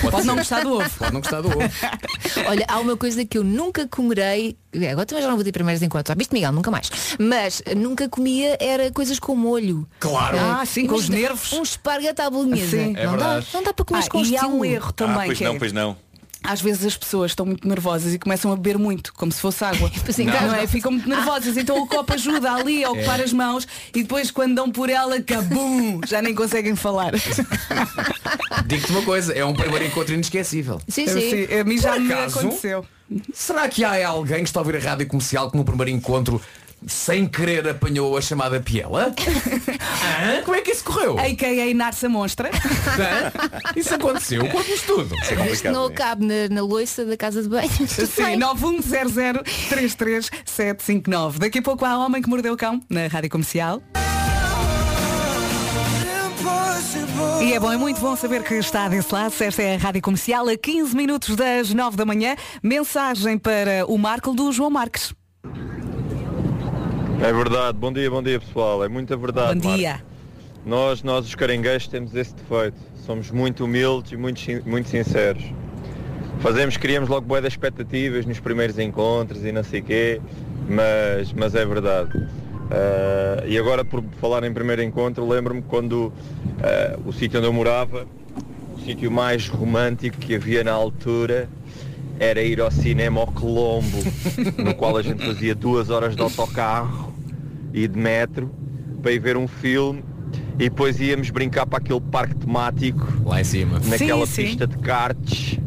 [0.00, 0.90] Pode, Pode não gostar do ovo.
[0.98, 1.58] Pode não gostar do ovo.
[2.48, 4.56] Olha, há uma coisa que eu nunca comerei.
[4.72, 6.08] é, Agora também já não vou ter primeiros encontros.
[6.08, 6.52] Já viste, Miguel?
[6.52, 6.90] Nunca mais.
[7.18, 9.86] Mas nunca comia era coisas com molho.
[10.00, 10.38] Claro.
[10.38, 11.52] Ah, sim, com os nervos.
[11.52, 12.70] Um esparguete à bolonhesa.
[12.76, 12.94] Sim.
[12.96, 15.14] É não, dá, não dá para comer Ah, com e há um erro também.
[15.16, 15.96] ah, pois que não, é- pois não.
[16.46, 19.64] Às vezes as pessoas estão muito nervosas e começam a beber muito, como se fosse
[19.64, 19.90] água.
[20.06, 20.54] Assim, não, não.
[20.54, 20.66] é?
[20.66, 21.56] Ficam muito nervosas.
[21.56, 25.20] Então o copo ajuda ali a ocupar as mãos e depois quando dão por ela,
[25.22, 27.12] cabum, já nem conseguem falar.
[28.66, 30.80] Digo-te uma coisa, é um primeiro encontro inesquecível.
[30.88, 31.54] Sim, Eu sim.
[31.60, 32.38] a mim já Por me acaso?
[32.40, 32.84] aconteceu.
[33.32, 36.40] Será que há alguém que está a ouvir a rádio comercial que no primeiro encontro
[36.86, 39.12] sem querer apanhou a chamada piela?
[39.18, 40.42] Hã?
[40.44, 41.18] Como é que isso correu?
[41.18, 41.74] A.K.A.
[41.74, 42.50] Narsa Monstra.
[42.50, 43.32] Hã?
[43.76, 45.14] Isso aconteceu, conta-nos tudo.
[45.16, 45.72] Isso é Isto complicado.
[45.72, 45.90] não é?
[45.90, 47.68] cabe na, na loiça da casa de banho.
[47.68, 48.38] Sim, bem.
[48.40, 51.38] 910033759.
[51.38, 53.80] Daqui a pouco há Homem que Mordeu o Cão na Rádio Comercial.
[57.42, 59.32] E é bom, é muito bom saber que está desse lado.
[59.38, 62.36] Esta é a Rádio Comercial a 15 minutos das 9 da manhã.
[62.62, 65.12] Mensagem para o Marco do João Marques.
[67.22, 69.58] É verdade, bom dia, bom dia pessoal, é muita verdade.
[69.60, 70.02] Bom dia.
[70.66, 75.44] Nós, nós os caranguejos temos esse defeito, somos muito humildes e muito, muito sinceros.
[76.40, 80.20] Fazemos, criamos logo boas expectativas nos primeiros encontros e não sei quê,
[80.68, 82.10] mas, mas é verdade.
[82.70, 86.12] Ah, e agora por falar em primeiro encontro, lembro-me quando
[86.62, 88.06] ah, o sítio onde eu morava,
[88.76, 91.48] o sítio mais romântico que havia na altura
[92.18, 93.98] era ir ao cinema ao Colombo,
[94.58, 97.12] no qual a gente fazia duas horas de autocarro
[97.72, 98.50] e de metro
[99.02, 100.02] para ir ver um filme
[100.54, 103.80] e depois íamos brincar para aquele parque temático Lá em cima.
[103.86, 104.42] naquela Sim, sim.
[104.44, 105.58] pista de karts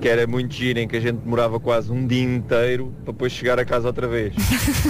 [0.00, 3.32] que era muito giro, em que a gente demorava quase um dia inteiro para depois
[3.32, 4.34] chegar a casa outra vez.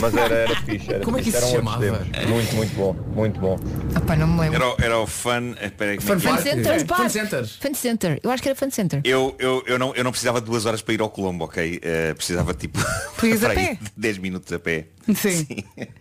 [0.00, 2.04] Mas era, era fixe, era Como é que fixe, isso se eram outros chamava?
[2.04, 2.30] tempos.
[2.30, 3.58] Muito, muito bom, muito bom.
[3.94, 4.56] Ah, pá, não me lembro.
[4.56, 5.54] Era, o- era o fun.
[5.60, 6.30] Espera aí, como é Fun que é?
[6.30, 6.42] Fan.
[6.42, 7.08] Center, Fan.
[7.08, 7.46] Center.
[7.46, 8.20] Fan Center.
[8.22, 9.00] Eu acho que era Fan Center.
[9.04, 11.78] Eu, eu, eu, não, eu não precisava de duas horas para ir ao Colombo, ok?
[11.82, 12.78] Eh, precisava tipo
[13.18, 13.74] Tu ias a para aí pé?
[13.80, 14.86] de 10 minutos a pé.
[15.14, 15.46] Sim.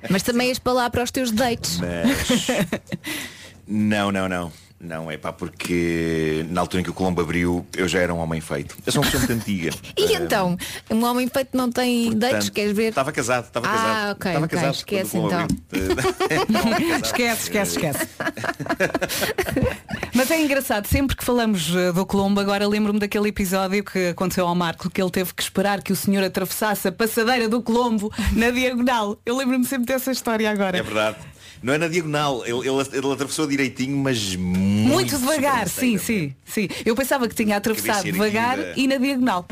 [0.10, 1.80] Mas também és para lá para os teus dates.
[1.80, 2.48] Mas
[3.68, 4.52] não, não, não.
[4.80, 8.20] Não, é pá, porque na altura em que o Colombo abriu eu já era um
[8.20, 8.76] homem feito.
[8.86, 9.72] Eu sou uma pessoa muito antiga.
[9.98, 10.58] E Eh, então,
[10.92, 12.90] um homem feito não tem dates, portanto, queres ver?
[12.90, 14.12] Estava casado, estava Ah, casado.
[14.12, 15.48] ok, estava ok, casado esquece então.
[17.04, 18.08] Esquece, esquece, esquece.
[20.14, 24.48] Mas é engraçado, sempre que falamos eh, do Colombo, agora lembro-me daquele episódio que aconteceu
[24.48, 28.12] ao Marco, que ele teve que esperar que o senhor atravessasse a passadeira do Colombo
[28.34, 29.18] na diagonal.
[29.26, 30.78] Eu lembro-me sempre dessa história agora.
[30.78, 31.18] É verdade.
[31.64, 36.34] Não é na diagonal, ele, ele, ele atravessou direitinho, mas muito, Muito devagar, sim, sim,
[36.46, 36.68] sim.
[36.86, 38.80] Eu pensava que tinha atravessado Cabeça devagar erguida.
[38.80, 39.46] e na diagonal.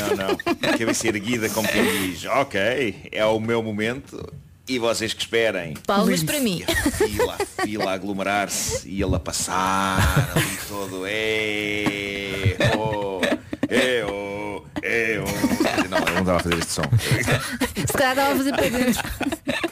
[0.00, 0.36] Não, não.
[0.78, 4.32] Cabeça erguida como quem diz, ok, é o meu momento
[4.68, 5.74] e vocês que esperem.
[5.86, 6.64] Palmas para mim.
[6.96, 11.04] Fila, fila a aglomerar-se e ele a passar ali todo.
[11.06, 13.20] É, oh,
[13.68, 15.88] é, oh, é, oh.
[15.88, 16.82] Não, eu não estava a fazer este som.
[17.86, 19.02] Se calhar estava a fazer para dentro.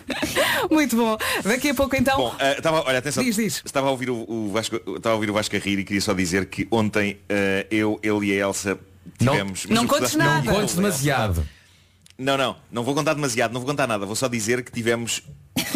[0.70, 1.16] Muito bom.
[1.44, 2.16] Daqui a pouco então.
[2.16, 3.62] Bom, eh, estava, olha, atenção, Diz, diz.
[3.64, 6.00] Estava a ouvir o, o Vasco, estava a ouvir o Vasco a rir e queria
[6.00, 8.78] só dizer que ontem eh, eu, ele e a Elsa
[9.20, 9.66] Não- tivemos.
[9.66, 10.50] não mas o contes nada.
[10.50, 11.46] Contes demasiado.
[12.18, 15.22] Não, não, não vou contar demasiado, não vou contar nada, vou só dizer que tivemos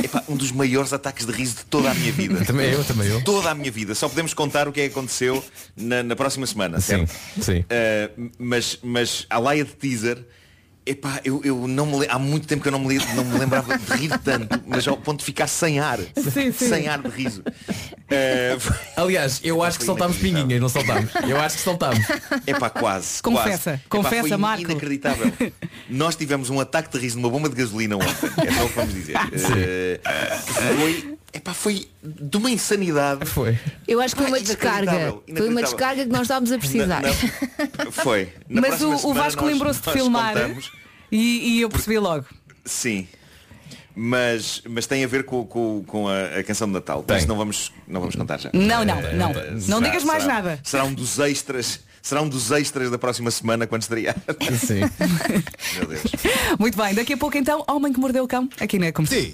[0.02, 2.42] epá, um dos maiores ataques de riso de toda a minha vida.
[2.44, 3.24] Também eu, também eu.
[3.24, 3.94] Toda a minha vida.
[3.96, 5.42] Só podemos contar o que é que aconteceu
[5.76, 7.14] na, na próxima semana, Sim, certo?
[7.42, 7.60] sim.
[7.60, 10.18] Uh, mas, mas a laia de teaser,
[10.86, 13.76] epá, eu, eu não me há muito tempo que eu não me, não me lembrava
[13.76, 15.98] de rir tanto, mas ao ponto de ficar sem ar.
[16.16, 16.68] Sim, sim.
[16.68, 17.42] Sem ar de riso.
[17.42, 21.10] Uh, foi- Aliás, eu acho que soltámos pinguinhas, não soltámos.
[21.28, 22.06] Eu acho que soltámos.
[22.46, 23.20] Epá, quase.
[23.22, 23.68] Confessa, quase.
[23.70, 24.62] Epá, confessa, foi Marco.
[24.70, 25.32] inacreditável.
[25.90, 28.30] Nós tivemos um ataque de riso numa bomba de gasolina ontem.
[28.46, 29.16] É só o que vamos dizer.
[29.56, 30.00] Eh,
[30.44, 33.24] foi, epá, foi de uma insanidade.
[33.26, 33.58] Foi.
[33.86, 35.14] Eu acho que foi uma descarga.
[35.36, 37.02] Foi uma descarga que nós estávamos a precisar.
[37.02, 38.32] Na- Foi.
[38.48, 40.70] Na Mas o, o Vasco lembrou-se de filmar contamos.
[41.10, 42.26] e, e eu percebi logo.
[42.64, 43.06] Sim.
[43.98, 47.02] Mas, mas tem a ver com, com, com a, a canção de Natal.
[47.16, 48.50] Isso não vamos, não vamos contar já.
[48.52, 49.30] Não, não, Eh, não.
[49.30, 50.60] eh, Não digas mais será- nada.
[50.62, 51.80] Será um dos extras.
[52.02, 54.14] Será um dos extras da próxima semana quando estrear.
[54.64, 54.80] Sim.
[55.78, 56.02] Meu Deus.
[56.58, 59.32] Muito bem, daqui a pouco então, Homem que Mordeu o Cão, aqui na Comercial.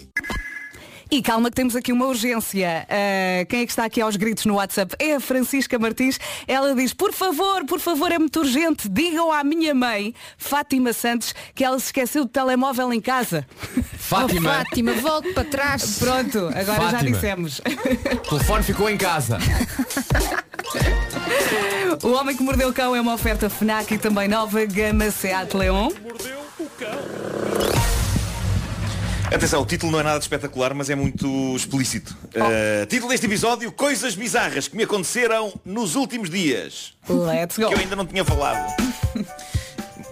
[1.12, 2.86] E calma que temos aqui uma urgência.
[2.88, 4.96] Ah, quem é que está aqui aos gritos no WhatsApp?
[4.98, 6.18] É a Francisca Martins.
[6.48, 8.88] Ela diz, por favor, por favor, é muito urgente.
[8.88, 13.46] Digam à minha mãe, Fátima Santos, que ela se esqueceu do telemóvel em casa.
[13.98, 14.50] Fátima.
[14.50, 15.98] Oh, Fátima, volte para trás.
[15.98, 17.10] Pronto, agora já Fátima.
[17.10, 17.60] dissemos.
[17.60, 19.36] O telefone ficou em casa.
[22.02, 25.54] O Homem que Mordeu o Cão é uma oferta FNAC e também nova gama Seat
[25.54, 25.90] Leon.
[29.34, 32.16] Atenção, o título não é nada de espetacular, mas é muito explícito.
[32.26, 36.92] Uh, título deste episódio, Coisas bizarras que me aconteceram nos últimos dias.
[37.08, 37.68] Let's go.
[37.68, 38.70] Que eu ainda não tinha falado.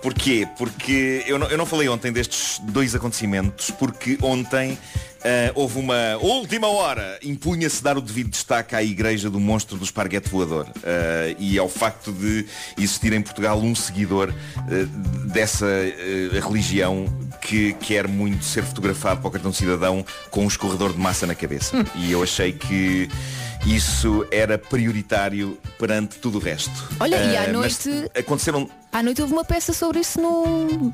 [0.01, 0.49] Porquê?
[0.57, 4.79] Porque eu não, eu não falei ontem destes dois acontecimentos, porque ontem
[5.23, 9.85] ah, houve uma última hora, impunha-se dar o devido destaque à igreja do monstro do
[9.85, 10.67] esparguete voador.
[10.83, 12.47] Ah, e ao facto de
[12.79, 14.63] existir em Portugal um seguidor ah,
[15.27, 15.67] dessa
[16.43, 17.07] religião
[17.41, 21.35] que quer muito ser fotografado para o cartão cidadão com um escorredor de massa na
[21.35, 21.85] cabeça.
[21.95, 23.09] E eu achei que
[23.67, 26.71] isso era prioritário perante tudo o resto.
[26.99, 30.91] Olha, e à Ah, noite- Aconteceram À noite houve uma peça sobre isso num,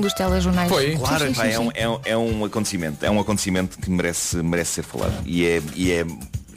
[0.00, 0.68] dos telejornais.
[0.70, 1.70] Claro, Sim, sim, pá, sim, é, um, sim.
[1.74, 3.04] é, um, é um acontecimento.
[3.06, 5.14] É um acontecimento que merece, merece ser falado.
[5.24, 6.04] E é, e é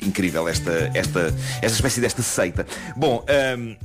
[0.01, 2.65] incrível esta, esta, esta espécie desta seita.
[2.97, 3.23] Bom,
[3.57, 3.75] hum,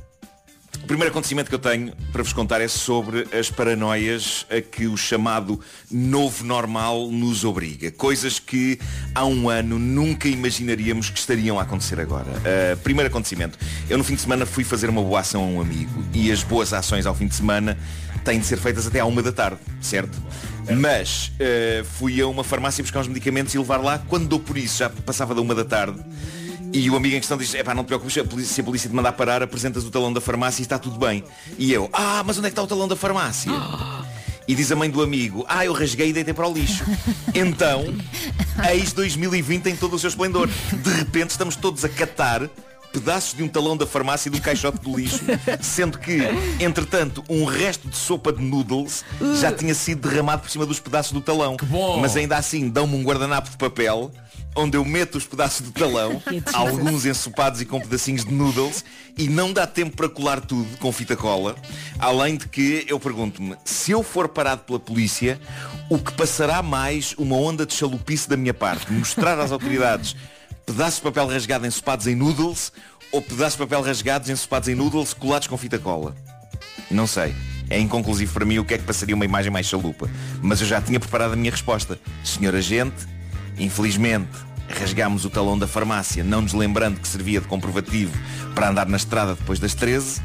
[0.87, 4.87] o primeiro acontecimento que eu tenho para vos contar é sobre as paranoias a que
[4.87, 5.59] o chamado
[5.91, 7.91] novo normal nos obriga.
[7.91, 8.79] Coisas que
[9.13, 12.29] há um ano nunca imaginaríamos que estariam a acontecer agora.
[12.29, 13.59] Uh, primeiro acontecimento.
[13.89, 16.41] Eu no fim de semana fui fazer uma boa ação a um amigo e as
[16.41, 17.77] boas ações ao fim de semana
[18.23, 20.17] têm de ser feitas até à uma da tarde, certo?
[20.73, 23.99] Mas uh, fui a uma farmácia buscar uns medicamentos e levar lá.
[24.07, 25.99] Quando dou por isso, já passava da uma da tarde.
[26.73, 28.89] E o amigo em questão diz, epá, não te preocupes, a polícia- se a polícia
[28.89, 31.23] te mandar parar, apresentas o talão da farmácia e está tudo bem.
[31.57, 33.51] E eu, ah, mas onde é que está o talão da farmácia?
[34.47, 36.83] E diz a mãe do amigo, ah, eu rasguei e deitei para o lixo.
[37.35, 37.85] Então,
[38.71, 40.49] eis 2020 em todo o seu esplendor.
[40.73, 42.49] De repente estamos todos a catar
[42.91, 45.19] pedaços de um talão da farmácia e de um caixote de lixo,
[45.61, 46.17] sendo que,
[46.59, 49.03] entretanto, um resto de sopa de noodles
[49.39, 51.57] já tinha sido derramado por cima dos pedaços do talão.
[51.63, 51.99] bom.
[51.99, 54.09] Mas ainda assim dão-me um guardanapo de papel
[54.57, 56.21] onde eu meto os pedaços do talão,
[56.53, 58.83] alguns ensopados e com pedacinhos de noodles,
[59.17, 61.55] e não dá tempo para colar tudo com fita cola.
[61.99, 65.39] Além de que eu pergunto-me, se eu for parado pela polícia,
[65.89, 68.91] o que passará mais uma onda de chalupice da minha parte?
[68.91, 70.15] Mostrar às autoridades
[70.65, 72.73] pedaços de papel rasgado ensopados em noodles
[73.11, 76.15] ou pedaços de papel rasgados ensopados em noodles colados com fita cola?
[76.89, 77.33] Não sei.
[77.69, 80.09] É inconclusivo para mim o que é que passaria uma imagem mais chalupa.
[80.41, 81.99] Mas eu já tinha preparado a minha resposta.
[82.23, 83.05] Senhor agente,
[83.57, 88.11] infelizmente, rasgámos o talão da farmácia, não nos lembrando que servia de comprovativo
[88.53, 90.21] para andar na estrada depois das 13,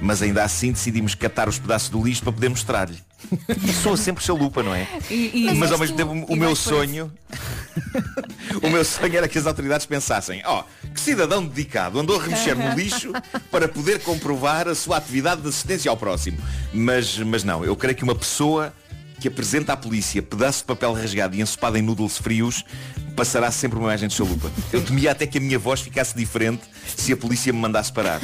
[0.00, 2.98] mas ainda assim decidimos catar os pedaços do lixo para poder mostrar-lhe.
[3.82, 4.86] Sou sempre chalupa, não é?
[5.10, 7.10] E- e- mas ao mesmo tempo o e meu sonho
[8.62, 12.56] o meu sonho era que as autoridades pensassem, ó, que cidadão dedicado andou a remexer
[12.56, 13.12] no lixo
[13.50, 16.38] para poder comprovar a sua atividade de assistência ao próximo.
[16.72, 18.72] Mas, mas não, eu creio que uma pessoa
[19.18, 22.64] que apresenta à polícia pedaço de papel rasgado e ensopado em noodles frios
[23.16, 24.50] passará sempre uma imagem de chalupa.
[24.72, 26.62] Eu temia até que a minha voz ficasse diferente
[26.96, 28.20] se a polícia me mandasse parar.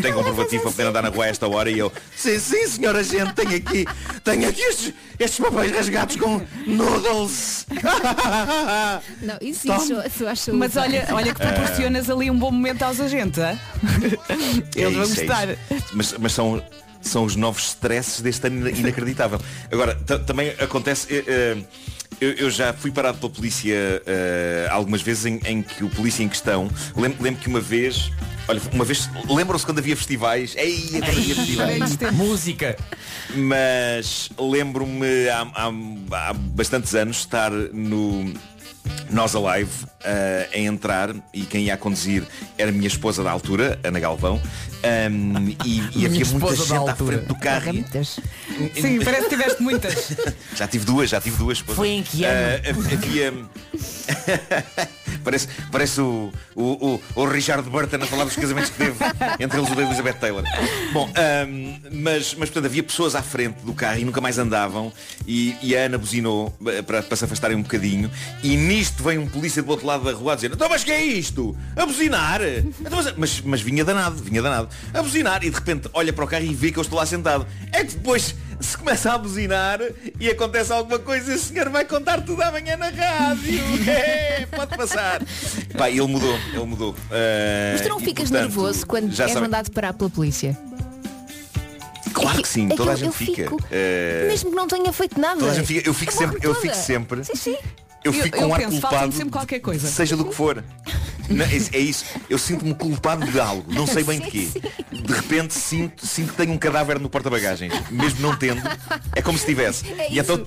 [0.00, 3.02] Tenho comprovativo para poder andar na rua a esta hora e eu, sim, sim, senhora
[3.02, 3.84] gente, tenho aqui,
[4.24, 7.66] tenho aqui estes, estes papéis rasgados com noodles.
[9.22, 13.00] Não, isso, isso, eu acho Mas olha, olha que proporcionas ali um bom momento aos
[13.00, 13.58] agentes, hã?
[14.74, 15.48] Eles vão isso, é gostar.
[15.50, 15.58] isso.
[15.92, 16.62] Mas, mas são,
[17.00, 19.40] são os novos stresses deste ano inacreditável.
[19.72, 21.06] Agora, ta- também acontece.
[21.14, 21.56] eh, eh,
[22.20, 23.74] eu, eu já fui parado pela polícia
[24.06, 26.68] eh, algumas vezes em, em que o polícia em questão.
[26.96, 28.10] Lembro, lembro que uma vez.
[28.48, 29.10] Olha, uma vez.
[29.28, 30.54] Lembram-se quando havia festivais?
[30.56, 31.98] Ei, quando havia festivais.
[32.12, 32.76] Música.
[33.34, 38.32] Mas lembro-me há, há- há bastantes anos estar no,
[39.10, 39.95] nós a live eh,
[40.52, 42.22] a entrar e quem ia a conduzir
[42.56, 44.40] era a minha esposa da altura, Ana Galvão,
[44.86, 47.72] Ahm, e, e havia muita gente à frente do carro.
[48.80, 50.12] Sim, parece que tiveste muitas.
[50.54, 51.58] Já tive duas, já tive duas.
[51.58, 51.76] esposas.
[51.76, 52.62] Foi em que ano?
[52.64, 53.34] Ah, havia.
[55.24, 58.96] parece parece o, o, o, o Richard Burton a falar dos casamentos que teve
[59.40, 60.44] entre eles o da Elizabeth Taylor.
[60.92, 64.92] Bom, ahm, mas, mas portanto havia pessoas à frente do carro e nunca mais andavam
[65.26, 68.10] e, e a Ana buzinou eh, para, para se afastarem um bocadinho
[68.42, 70.92] e nisto vem um polícia do outro lado da rua a dizer então mas que
[70.92, 71.56] é isto?
[71.74, 72.40] A buzinar?
[72.42, 74.68] Então, mas, mas, mas vinha danado, vinha danado.
[74.92, 77.06] A buzinar e de repente olha para o carro e vê que eu estou lá
[77.06, 77.46] sentado.
[77.72, 79.80] É que depois se começa a buzinar
[80.18, 83.60] e acontece alguma coisa, esse senhor vai contar tudo amanhã na rádio.
[83.86, 85.20] É, pode passar.
[85.76, 86.94] Pá, ele mudou, ele mudou.
[87.10, 90.10] Ah, Mas tu não e, ficas portanto, nervoso quando já és sabem- mandado parar pela
[90.10, 90.56] polícia?
[92.12, 93.42] Claro que sim, É que toda a gente eu fica.
[93.44, 95.38] fico- Ah, Mesmo que não tenha feito nada.
[95.40, 95.88] toda a gente fica.
[95.88, 97.24] Eu fico sempre, eu fico sempre.
[97.24, 97.56] Sim, sim.
[98.04, 99.12] Eu fico eu com um ar penso, culpado.
[99.12, 99.88] sempre qualquer coisa.
[99.88, 100.62] Seja do que for.
[101.28, 102.04] Não, é, é isso.
[102.30, 103.64] Eu sinto-me culpado de algo.
[103.72, 104.48] Não sei bem de quê.
[104.92, 107.72] De repente sinto, sinto que tenho um cadáver no porta-bagagens.
[107.90, 108.62] Mesmo não tendo.
[109.14, 109.84] É como se tivesse.
[109.98, 110.44] É e então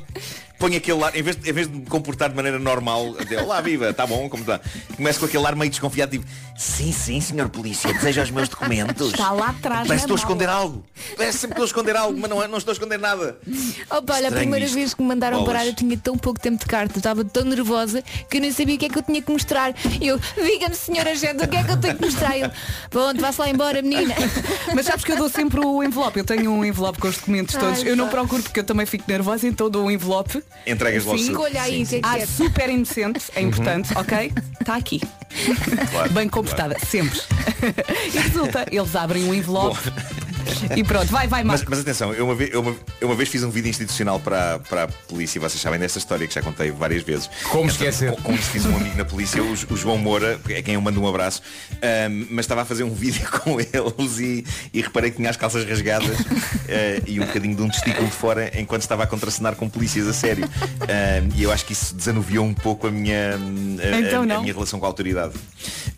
[0.60, 3.36] ponho aquele ar, em vez, de- em vez de me comportar de maneira normal, de,
[3.38, 4.60] olá viva, está bom, como está?
[4.96, 6.26] Começo com aquele ar meio desconfiado, tipo,
[6.58, 9.12] sim, sim, senhor polícia, deseja os meus documentos.
[9.14, 9.88] Está lá atrás.
[9.88, 10.86] Parece que na estou a esconder algo.
[11.16, 13.38] Parece sempre que estou a esconder algo, mas não, é- não estou a esconder nada.
[13.90, 14.76] Opa, olha, a primeira isto.
[14.76, 15.54] vez que me mandaram Bolas.
[15.54, 18.52] parar eu tinha tão pouco tempo de carta, eu estava tão nervosa que eu nem
[18.52, 19.74] sabia o que é que eu tinha que mostrar.
[20.02, 22.38] Eu, diga-me senhora agente, o que é que eu tenho que mostrar?
[22.38, 22.52] Ele,
[22.90, 24.14] pronto, vá-se lá embora, menina.
[24.76, 26.20] Mas sabes que eu dou sempre o envelope.
[26.20, 27.84] Eu tenho um envelope com os documentos Ai, todos.
[27.86, 30.44] eu não procuro porque eu também fico nervosa, então dou um envelope.
[30.66, 31.36] Entregas logo Sim.
[31.36, 32.26] Olha aí, que é que Ah, é?
[32.26, 34.32] super inocente, é importante, ok?
[34.60, 35.02] Está aqui.
[35.92, 37.20] Claro, Bem comportada, sempre.
[38.14, 39.80] e resulta, eles abrem um envelope
[40.76, 41.72] e pronto, vai, vai, Mas, Marco.
[41.72, 44.60] mas atenção, eu uma, vez, eu, uma, eu uma vez fiz um vídeo institucional para,
[44.60, 47.30] para a polícia, vocês sabem desta história que já contei várias vezes.
[47.50, 48.12] Como Então, esquecer?
[48.12, 50.82] Com, com isso fiz um amigo na polícia, o, o João Moura, é quem eu
[50.82, 51.42] mando um abraço,
[51.82, 55.38] ahm, mas estava a fazer um vídeo com eles e, e reparei que tinha as
[55.38, 56.18] calças rasgadas
[56.68, 60.08] eh, e um bocadinho de um testículo de fora enquanto estava a contracenar com polícias
[60.08, 60.48] a sério.
[60.82, 64.26] Ahm, e eu acho que isso desanuviou um pouco a minha, a- a- Então a
[64.26, 64.42] não.
[64.42, 65.34] minha relação com a autoridade.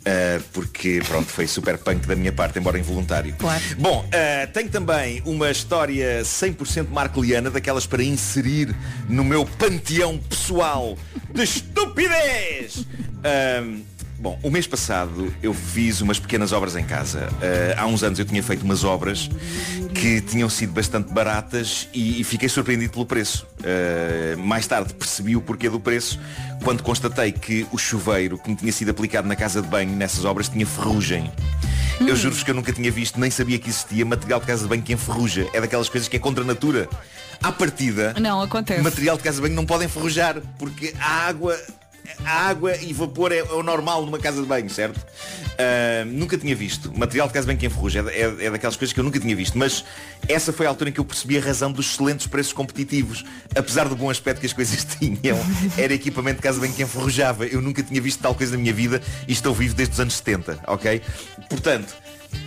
[0.02, 3.36] Uh, porque pronto, foi super punk da minha parte, embora involuntário.
[3.38, 3.62] Claro.
[3.78, 8.75] Bom, uh, tenho também uma história 100% marcoliana, daquelas para inserir
[9.09, 10.97] no meu panteão pessoal
[11.33, 12.85] de estupidez.
[13.63, 17.27] Um, Bom, o mês passado eu fiz umas pequenas obras em casa.
[17.27, 19.27] Uh, há uns anos eu tinha feito umas obras
[19.95, 23.47] que tinham sido bastante baratas e, e fiquei surpreendido pelo preço.
[23.61, 26.19] Uh, mais tarde percebi o porquê do preço
[26.63, 30.23] quando constatei que o chuveiro que me tinha sido aplicado na casa de banho nessas
[30.23, 31.31] obras tinha ferrugem.
[32.08, 34.70] Eu juro-vos que eu nunca tinha visto, nem sabia que existia material de casa de
[34.70, 35.47] banho que enferruja.
[35.54, 36.89] É daquelas coisas que é contra a natura.
[37.41, 38.82] À partida, Não, acontece.
[38.82, 41.58] material de casa de banho não pode enferrujar, porque a água,
[42.26, 44.99] a água e vapor é, é o normal numa casa de banho, certo?
[45.62, 46.91] Ah, nunca tinha visto.
[46.97, 49.20] Material de casa de banho que enferruja é, é, é daquelas coisas que eu nunca
[49.20, 49.57] tinha visto.
[49.57, 49.86] Mas
[50.28, 53.24] essa foi a altura em que eu percebi a razão dos excelentes preços competitivos.
[53.55, 55.38] Apesar do bom aspecto que as coisas tinham,
[55.78, 57.45] era equipamento de casa de banho que enferrujava.
[57.45, 60.16] Eu nunca tinha visto tal coisa na minha vida e estou vivo desde os anos
[60.16, 61.01] 70, ok?
[61.49, 61.93] Portanto,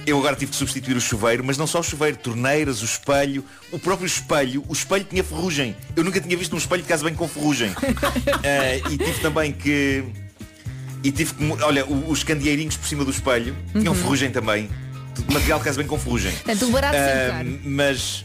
[0.06, 3.44] eu agora tive de substituir o chuveiro, mas não só o chuveiro, torneiras, o espelho,
[3.72, 5.74] o próprio espelho, o espelho tinha ferrugem.
[5.96, 7.72] Eu nunca tinha visto um espelho de casa bem com ferrugem.
[7.78, 10.04] Ah, e tive também que.
[11.02, 11.44] E tive que.
[11.62, 13.98] Olha, os candeeirinhos por cima do espelho tinham Uhum.
[14.00, 14.68] ferrugem também.
[15.32, 16.32] Material de casa bem com ferrugem.
[16.32, 17.60] Portanto, o barato caro.
[17.64, 18.24] mas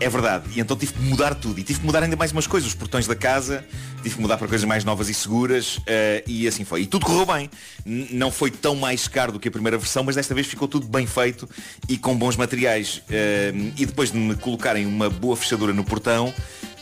[0.00, 0.44] é verdade.
[0.54, 1.58] E então tive que mudar tudo.
[1.58, 2.68] E tive que mudar ainda mais umas coisas.
[2.68, 3.64] Os portões da casa,
[4.02, 5.80] tive que mudar para coisas mais novas e seguras.
[5.86, 6.82] eh, e assim foi.
[6.82, 7.50] E tudo correu bem.
[7.84, 10.86] Não foi tão mais caro do que a primeira versão, mas desta vez ficou tudo
[10.86, 11.48] bem feito
[11.88, 13.02] e com bons materiais.
[13.10, 16.32] Eh, e depois de me colocarem uma boa fechadura no portão,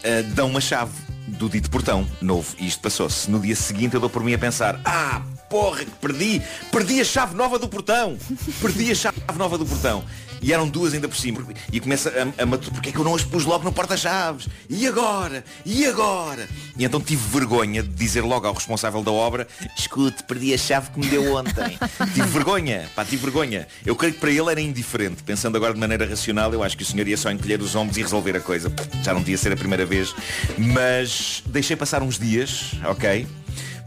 [0.03, 0.93] eh, dão uma chave
[1.27, 2.55] do dito portão novo.
[2.59, 3.31] E isto passou-se.
[3.31, 5.23] No dia seguinte eu dou por mim a pensar, ah,
[5.57, 6.43] porra, que perdi!
[6.71, 8.19] Perdi a chave nova do portão!
[8.61, 10.05] Perdi a chave nova do portão!
[10.43, 11.43] E eram duas ainda por cima.
[11.73, 14.47] E começa a, a matu- porque é que eu não as pus logo no porta-chaves?
[14.69, 15.43] E agora?
[15.65, 16.47] E agora?
[16.77, 19.49] E então tive vergonha de dizer logo ao responsável da obra,
[19.79, 21.79] escute, perdi a chave que me deu ontem.
[22.13, 23.67] tive vergonha, pá, tive vergonha.
[23.85, 25.23] Eu creio que para ele era indiferente.
[25.23, 27.97] Pensando agora de maneira racional, eu acho que o senhor ia só encolher os ombros
[27.97, 28.71] e resolver a coisa.
[29.03, 30.15] Já não devia ser a primeira vez.
[30.59, 33.27] Mas deixei passar uns dias, ok?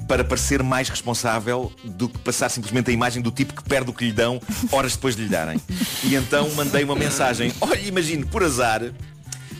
[0.09, 3.93] Para parecer mais responsável do que passar simplesmente a imagem do tipo que perde o
[3.93, 4.41] que lhe dão
[4.71, 5.61] horas depois de lhe darem.
[6.03, 7.53] E então mandei uma mensagem.
[7.61, 8.81] Olha, imagine, por azar,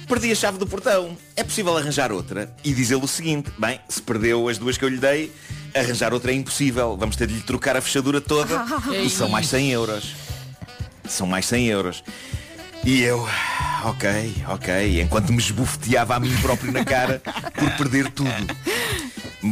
[0.08, 1.16] perdi a chave do portão.
[1.36, 2.52] É possível arranjar outra?
[2.64, 5.32] E diz-lhe o seguinte, bem, se perdeu as duas que eu lhe dei,
[5.76, 6.98] arranjar outra é impossível.
[6.98, 8.66] Vamos ter de lhe trocar a fechadura toda
[9.06, 10.16] e são mais 100 euros.
[11.08, 12.04] São mais 100 euros.
[12.84, 13.28] E eu,
[13.84, 17.22] ok, ok, enquanto me esbofeteava a mim próprio na cara
[17.54, 18.30] por perder tudo.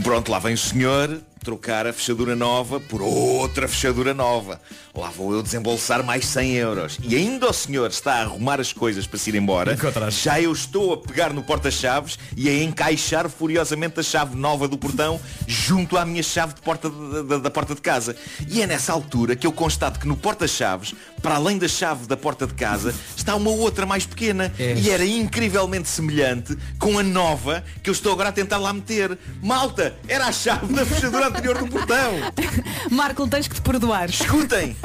[0.04, 4.60] Pronto, lá vem o senhor trocar a fechadura nova por outra fechadura nova.
[4.98, 6.98] Lá vou eu desembolsar mais 100 euros.
[7.04, 9.74] E ainda o senhor está a arrumar as coisas para se ir embora.
[10.10, 14.76] Já eu estou a pegar no porta-chaves e a encaixar furiosamente a chave nova do
[14.76, 18.16] portão junto à minha chave de porta da, da- da porta de casa.
[18.50, 22.18] E é nessa altura que eu constato que no porta-chaves, para além da chave da
[22.18, 24.52] porta de casa, está uma outra mais pequena.
[24.58, 29.16] E era incrivelmente semelhante com a nova que eu estou agora a tentar lá meter.
[29.44, 32.14] Malta, era a chave da fechadura anterior do portão.
[32.90, 34.10] Marco, tens que te perdoar.
[34.10, 34.76] Escutem!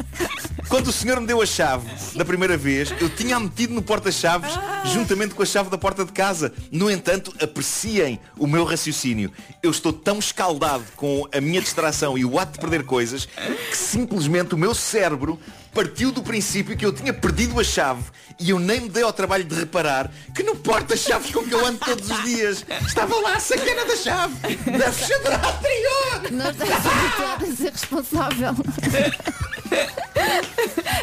[0.69, 1.87] Quando o senhor me deu a chave
[2.17, 4.53] da primeira vez, eu tinha-a metido no porta-chaves
[4.87, 6.53] juntamente com a chave da porta de casa.
[6.71, 9.31] No entanto, apreciem o meu raciocínio.
[9.63, 13.77] Eu estou tão escaldado com a minha distração e o ato de perder coisas que
[13.77, 15.39] simplesmente o meu cérebro
[15.73, 18.05] partiu do princípio que eu tinha perdido a chave
[18.39, 21.65] e eu nem me dei ao trabalho de reparar que no porta-chaves com que eu
[21.65, 26.33] ando todos os dias estava lá a sacana da chave da fechadura anterior.
[26.33, 28.55] Não estás habituado a ser responsável.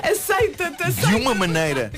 [0.03, 1.91] Aceita-te, de uma maneira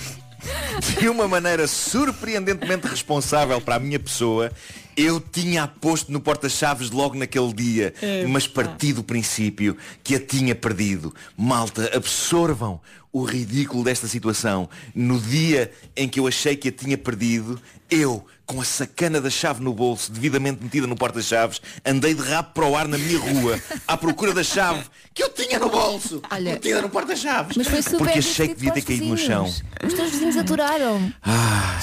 [1.00, 4.52] de uma maneira surpreendentemente responsável para a minha pessoa
[4.96, 10.20] eu tinha aposto no porta-chaves logo naquele dia É, mas parti do princípio que a
[10.20, 11.14] tinha perdido.
[11.38, 12.80] Malta, absorvam
[13.12, 14.70] o ridículo desta situação.
[14.94, 19.30] No dia em que eu achei que a tinha perdido eu, com a sacana da
[19.30, 23.18] chave no bolso devidamente metida no porta-chaves andei de rabo para o ar na minha
[23.20, 24.84] rua à procura da chave
[25.14, 28.56] que eu tinha no bolso Olha, metida no porta-chaves Mas foi super porque achei que
[28.56, 29.45] devia ter caído no chão.
[29.45, 31.12] Os teus vizinhos aturaram.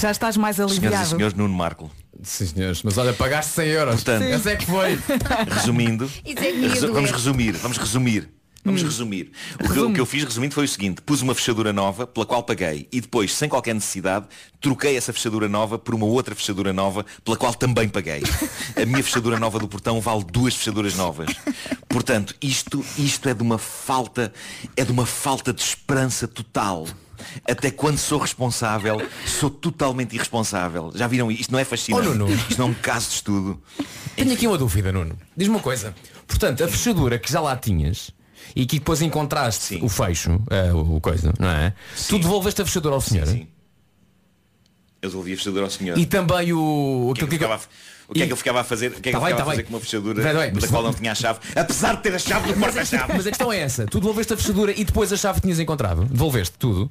[0.00, 1.06] Já estás mais Senhoras e aliviado.
[1.08, 1.90] senhores, Nuno Marco.
[2.22, 3.94] Sim, senhores, mas olha, pagaste 100 euros.
[3.96, 4.48] Portanto, Sim.
[4.48, 4.98] É que foi.
[5.50, 6.92] Resumindo, é que resu- doer.
[6.94, 8.28] vamos resumir, vamos resumir.
[8.64, 8.86] Vamos Hum.
[8.86, 9.30] resumir.
[9.64, 12.26] O que, o que eu fiz resumindo foi o seguinte, pus uma fechadura nova pela
[12.26, 14.26] qual paguei e depois, sem qualquer necessidade,
[14.60, 18.22] troquei essa fechadura nova por uma outra fechadura nova pela qual também paguei.
[18.76, 21.28] A minha fechadura nova do portão vale duas fechaduras novas.
[21.88, 24.32] Portanto, isto, isto é de uma falta,
[24.76, 26.86] é de uma falta de esperança total.
[27.48, 30.92] Até quando sou responsável, sou totalmente irresponsável.
[30.94, 31.50] Já viram isto?
[31.50, 32.08] Não é fascinante.
[32.08, 32.32] Oh, Nuno.
[32.34, 33.62] Isto não é um caso de estudo.
[34.14, 35.18] Tenho aqui uma dúvida, Nuno.
[35.36, 35.94] Diz-me uma coisa.
[36.26, 38.10] Portanto, a fechadura que já lá tinhas
[38.54, 41.72] e que depois encontraste o fecho, eh, o coisa, não é?
[42.08, 43.26] Tu devolveste a fechadura ao senhor?
[45.00, 45.96] Eu devolvi a fechadura ao senhor.
[45.96, 47.10] E também o...
[47.10, 47.58] O que é que eu ficava a,
[48.08, 48.88] o que é que eu ficava a fazer?
[48.88, 49.64] O que é que Tá eu bem, ficava tá a fazer bem.
[49.66, 51.38] com uma fechadura Vai, vai, da qual não tinha a chave?
[51.54, 53.12] Apesar de ter a chave do porta-chave.
[53.14, 53.86] mas a questão é essa.
[53.86, 56.04] Tu devolveste a fechadura e depois a chave que tinhas encontrado?
[56.06, 56.90] Devolveste tudo?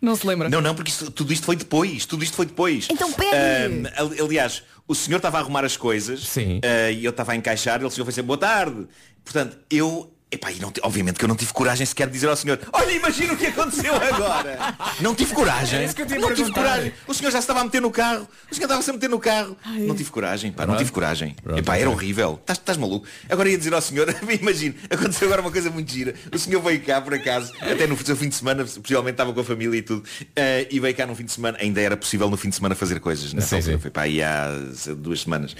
[0.00, 0.48] Não se lembra?
[0.50, 2.04] Não, não, porque isto- tudo isto foi depois.
[2.06, 2.88] Tudo isto foi depois.
[2.90, 3.88] Então pede.
[4.20, 6.28] Aliás, o senhor estava a arrumar as coisas
[6.62, 8.86] ah, e eu estava a encaixar e o senhor foi dizer boa tarde.
[9.24, 10.10] Portanto, eu.
[10.30, 12.90] Epá, e não, obviamente que eu não tive coragem sequer de dizer ao senhor Olha,
[12.90, 14.74] imagina o que aconteceu agora.
[15.00, 15.80] Não tive coragem.
[15.84, 16.92] É Não tive coragem.
[17.06, 18.26] O senhor já estava a meter no carro.
[18.50, 19.56] O senhor estava-se a meter no carro.
[19.64, 21.36] Não tive coragem, pá, não tive coragem.
[21.56, 22.38] Epá, era horrível.
[22.40, 23.06] Estás- Estás maluco?
[23.30, 24.08] Agora ia dizer ao senhor
[24.40, 26.14] Imagina, aconteceu agora uma coisa muito gira.
[26.32, 29.40] O senhor veio cá, por acaso Até no seu fim de semana Possivelmente estava com
[29.40, 30.02] a família e tudo
[30.34, 32.74] eh, E veio cá no fim de semana Ainda era possível no fim de semana
[32.74, 33.78] fazer coisas nessa Sim, sim.
[33.78, 34.48] Foi para aí há
[34.96, 35.54] duas semanas.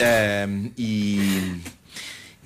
[0.00, 1.60] Ahm, E...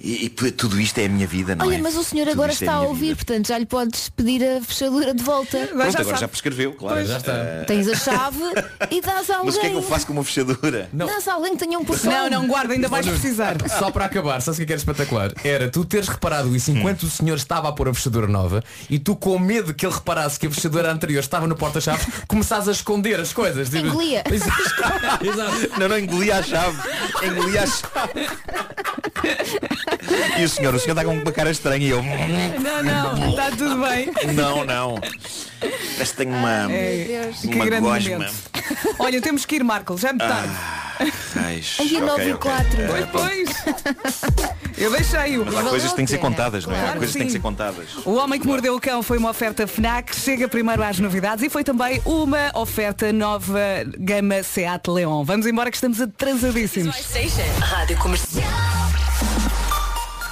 [0.03, 1.79] E, e tudo isto é a minha vida, não Olha, é?
[1.79, 3.17] mas o senhor Tudo agora isto é está a ouvir, vida.
[3.17, 5.59] portanto já lhe podes pedir a fechadura de volta.
[5.67, 7.05] Pronto, agora já prescreveu, claro.
[7.05, 7.33] Já está.
[7.35, 8.39] Ah, Tens a chave
[8.91, 9.47] e dás a alguém.
[9.47, 10.89] Mas o que é que eu faço com uma fechadura?
[10.91, 12.11] Dás a alguém que tenha um portão.
[12.11, 13.57] Não, não, guarda, ainda vais precisar.
[13.79, 15.33] Só para acabar, sabes o que é espetacular?
[15.45, 18.99] Era tu teres reparado isso enquanto o senhor estava a pôr a fechadura nova e
[18.99, 22.73] tu com medo que ele reparasse que a fechadura anterior estava no porta-chaves, começares a
[22.73, 23.69] esconder as coisas.
[23.69, 24.25] Tipo- Engolia.
[24.33, 25.79] Exato.
[25.79, 26.79] Não, não, engolia a chave.
[27.23, 28.31] Engolia a chave.
[30.39, 32.03] E o senhor, o senhor está com uma cara estranha e eu.
[32.03, 34.11] Não, não, está tudo bem.
[34.35, 35.01] Não, não.
[35.61, 36.67] Parece que tenho uma.
[36.67, 38.11] Ai, que uma grande gosma.
[38.13, 38.35] momento.
[38.99, 40.53] Olha, temos que ir, Marco, já me tarde.
[41.35, 41.77] Raios.
[41.81, 42.51] Aí a Ok, 9 e ok.
[42.51, 42.81] 4.
[42.83, 43.51] Eh, Pois.
[44.77, 45.45] Eu deixei-o.
[45.45, 46.89] Mas há coisas que têm que ser contadas, não é?
[46.91, 47.87] Há coisas que que têm que ser contadas.
[48.05, 51.49] O Homem que Mordeu o Cão foi uma oferta FNAC, chega primeiro às novidades e
[51.51, 53.61] foi também uma oferta nova
[53.99, 55.25] gama Seat Leon.
[55.25, 56.95] Vamos embora que estamos atrasadíssimos.
[57.61, 58.80] Rádio Comercial.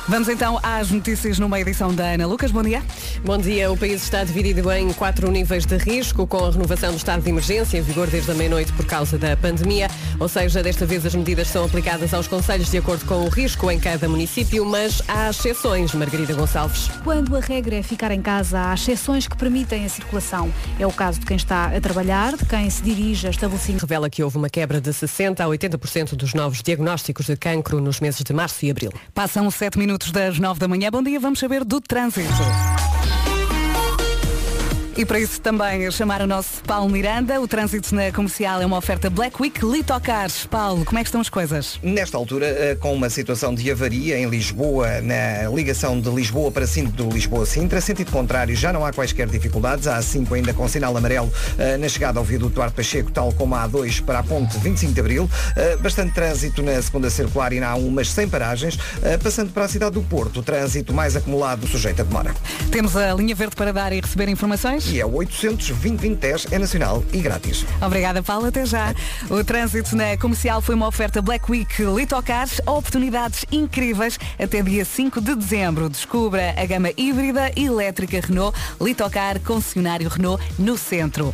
[0.08, 2.50] Vamos então às notícias numa edição da Ana Lucas.
[2.50, 2.82] Bom dia.
[3.22, 3.70] Bom dia.
[3.70, 7.28] O país está dividido em quatro níveis de risco, com a renovação do estado de
[7.28, 9.86] emergência em vigor desde a meia-noite por causa da pandemia.
[10.18, 13.70] Ou seja, desta vez as medidas são aplicadas aos conselhos de acordo com o risco
[13.70, 15.92] em cada município, mas há exceções.
[15.92, 16.88] Margarida Gonçalves.
[17.04, 20.50] Quando a regra é ficar em casa, há exceções que permitem a circulação.
[20.80, 23.82] É o caso de quem está a trabalhar, de quem se dirige a estabelecimentos.
[23.82, 28.00] Revela que houve uma quebra de 60% a 80% dos novos diagnósticos de cancro nos
[28.00, 28.90] meses de março e abril.
[29.12, 30.90] Passam sete minutos das nove da manhã.
[30.90, 32.28] Bom dia, vamos saber do trânsito.
[34.98, 37.40] E para isso também chamar o nosso Paulo Miranda.
[37.40, 40.44] O trânsito na comercial é uma oferta Black Week Litocars.
[40.46, 41.78] Paulo, como é que estão as coisas?
[41.84, 46.66] Nesta altura, eh, com uma situação de avaria em Lisboa, na ligação de Lisboa para
[46.66, 49.86] Sinto do Lisboa-Sintra, sentido contrário, já não há quaisquer dificuldades.
[49.86, 53.54] Há A5 ainda com sinal amarelo eh, na chegada ao viaduto Duarte Pacheco, tal como
[53.54, 55.30] a A2 para a ponte 25 de Abril.
[55.54, 58.76] Eh, Bastante trânsito na segunda circular e na A1, mas sem paragens.
[59.22, 62.34] Passando para a cidade do Porto, o trânsito mais acumulado sujeito a demora.
[62.72, 64.87] Temos a linha verde para dar e receber informações?
[64.90, 65.70] E é 800
[66.50, 67.64] é nacional e grátis.
[67.80, 68.46] Obrigada, Paulo.
[68.46, 68.94] Até já.
[69.28, 72.60] O trânsito na comercial foi uma oferta Black Week Litocars.
[72.66, 75.88] Oportunidades incríveis até dia 5 de dezembro.
[75.88, 78.58] Descubra a gama híbrida e elétrica Renault.
[78.80, 81.32] Litocar, concessionário Renault, no centro.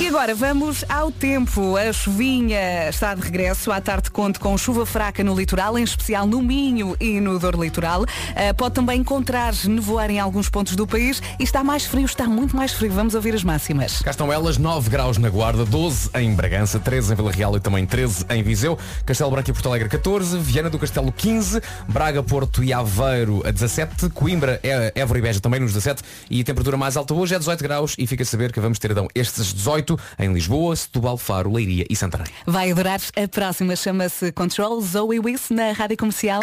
[0.00, 1.76] E agora vamos ao tempo.
[1.76, 3.70] A chuvinha está de regresso.
[3.70, 7.54] À tarde conto com chuva fraca no litoral, em especial no Minho e no Dor
[7.54, 8.04] Litoral.
[8.34, 12.24] Ah, pode também encontrar nevoar em alguns pontos do país e está mais frio, está
[12.26, 12.90] muito mais frio.
[12.92, 14.02] Vamos ouvir as máximas.
[14.02, 17.60] Cá estão elas, 9 graus na Guarda, 12 em Bragança, 13 em Vila Real e
[17.60, 18.76] também 13 em Viseu,
[19.06, 23.52] Castelo Branco e Porto Alegre 14, Viana do Castelo 15, Braga, Porto e Aveiro a
[23.52, 27.34] 17, Coimbra, É- Évora e Beja também nos 17 e a temperatura mais alta hoje
[27.36, 30.74] é 18 graus e fica a saber que vamos ter então estes 18 em Lisboa,
[30.74, 32.26] Setúbal, Faro, Leiria e Santarém.
[32.46, 33.00] Vai adorar.
[33.16, 36.40] A próxima chama-se Control Zoe Wiss na Rádio Comercial.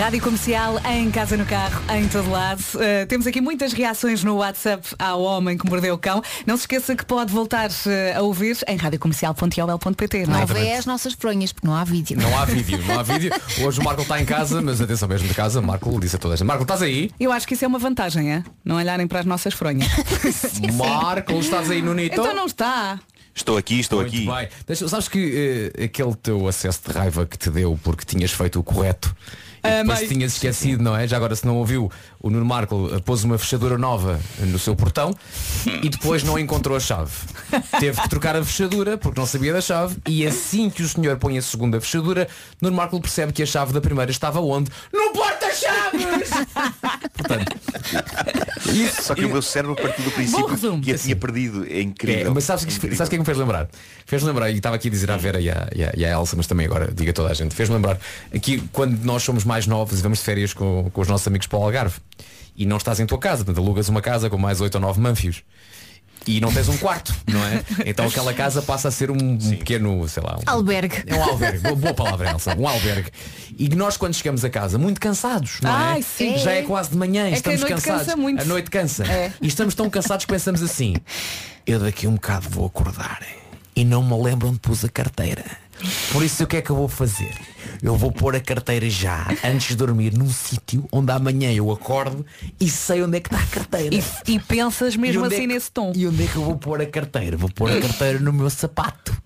[0.00, 2.62] Rádio Comercial, em casa, no carro, em todo lado.
[2.74, 6.22] Uh, temos aqui muitas reações no WhatsApp ao homem que mordeu o cão.
[6.46, 10.26] Não se esqueça que pode voltar uh, a ouvir em radiocomercial.ol.pt.
[10.26, 10.46] Não é?
[10.46, 12.16] vê as nossas fronhas, porque não há vídeo.
[12.18, 13.30] Não há vídeo, não há vídeo.
[13.62, 16.32] Hoje o Marco está em casa, mas atenção mesmo de casa, Marco disse a toda
[16.32, 16.46] a gente.
[16.46, 17.10] Marco, estás aí?
[17.20, 18.42] Eu acho que isso é uma vantagem, é?
[18.64, 19.86] Não olharem para as nossas fronhas.
[20.78, 22.14] Marco, estás aí no Nito?
[22.14, 22.98] então não está.
[23.34, 24.26] Estou aqui, estou Muito aqui.
[24.26, 24.48] bem.
[24.66, 28.58] Deixa, sabes que eh, aquele teu acesso de raiva que te deu porque tinhas feito
[28.58, 29.14] o correto
[29.62, 31.06] Ah, mas- tinhas esquecido, não é?
[31.06, 31.90] Já agora se não ouviu,
[32.20, 35.14] o Nuno Marco eh, pôs uma fechadura nova no seu portão
[35.82, 37.10] e depois não encontrou a chave.
[37.78, 41.16] Teve que trocar a fechadura porque não sabia da chave e assim que o senhor
[41.18, 42.28] põe a segunda fechadura,
[42.60, 44.70] Nuno Marco percebe que a chave da primeira estava onde?
[44.92, 46.30] No porta-chaves!
[47.16, 47.56] Portanto,
[49.02, 51.66] Só que o meu cérebro partiu do princípio que a tinha perdido.
[51.68, 52.26] É incrível.
[52.30, 52.96] É, mas sabes, que, Incrível.
[52.96, 53.68] sabes o que é que me fez lembrar?
[54.06, 56.10] Fez lembrar, e estava aqui a dizer à Vera e à, e à- e à
[56.10, 57.98] Elsa, mas também agora diga a toda a gente, fez lembrar
[58.34, 61.46] aqui quando nós somos mais novos e vamos de férias com, com os nossos amigos
[61.46, 61.96] para o Algarve
[62.56, 65.00] e não estás em tua casa, portanto alugas uma casa com mais oito ou nove
[65.00, 65.42] manfios.
[66.26, 67.62] E não tens um quarto, não é?
[67.86, 71.02] Então aquela casa passa a ser um, um pequeno, sei lá, um, Albergue.
[71.06, 73.10] é um albergue, boa, boa palavra, Elsa, um albergue.
[73.58, 75.74] E nós quando chegamos a casa, muito cansados, não é?
[75.74, 76.36] Ai, sim.
[76.38, 78.02] Já é quase de manhã, É que a estamos noite cansados.
[78.04, 78.42] cansa muito.
[78.42, 79.04] A noite cansa.
[79.10, 79.32] É.
[79.40, 80.94] E estamos tão cansados que pensamos assim,
[81.66, 83.20] eu daqui a um bocado vou acordar
[83.74, 85.44] e não me lembro onde pus a carteira.
[86.12, 87.34] Por isso o que é que eu vou fazer?
[87.82, 92.24] Eu vou pôr a carteira já, antes de dormir, num sítio onde amanhã eu acordo
[92.60, 93.94] e sei onde é que está a carteira.
[93.94, 94.02] E,
[94.34, 95.92] e pensas mesmo E é assim que- nesse tom.
[95.96, 97.36] E onde é que eu vou pôr a carteira?
[97.38, 99.16] Vou pôr a carteira no meu sapato.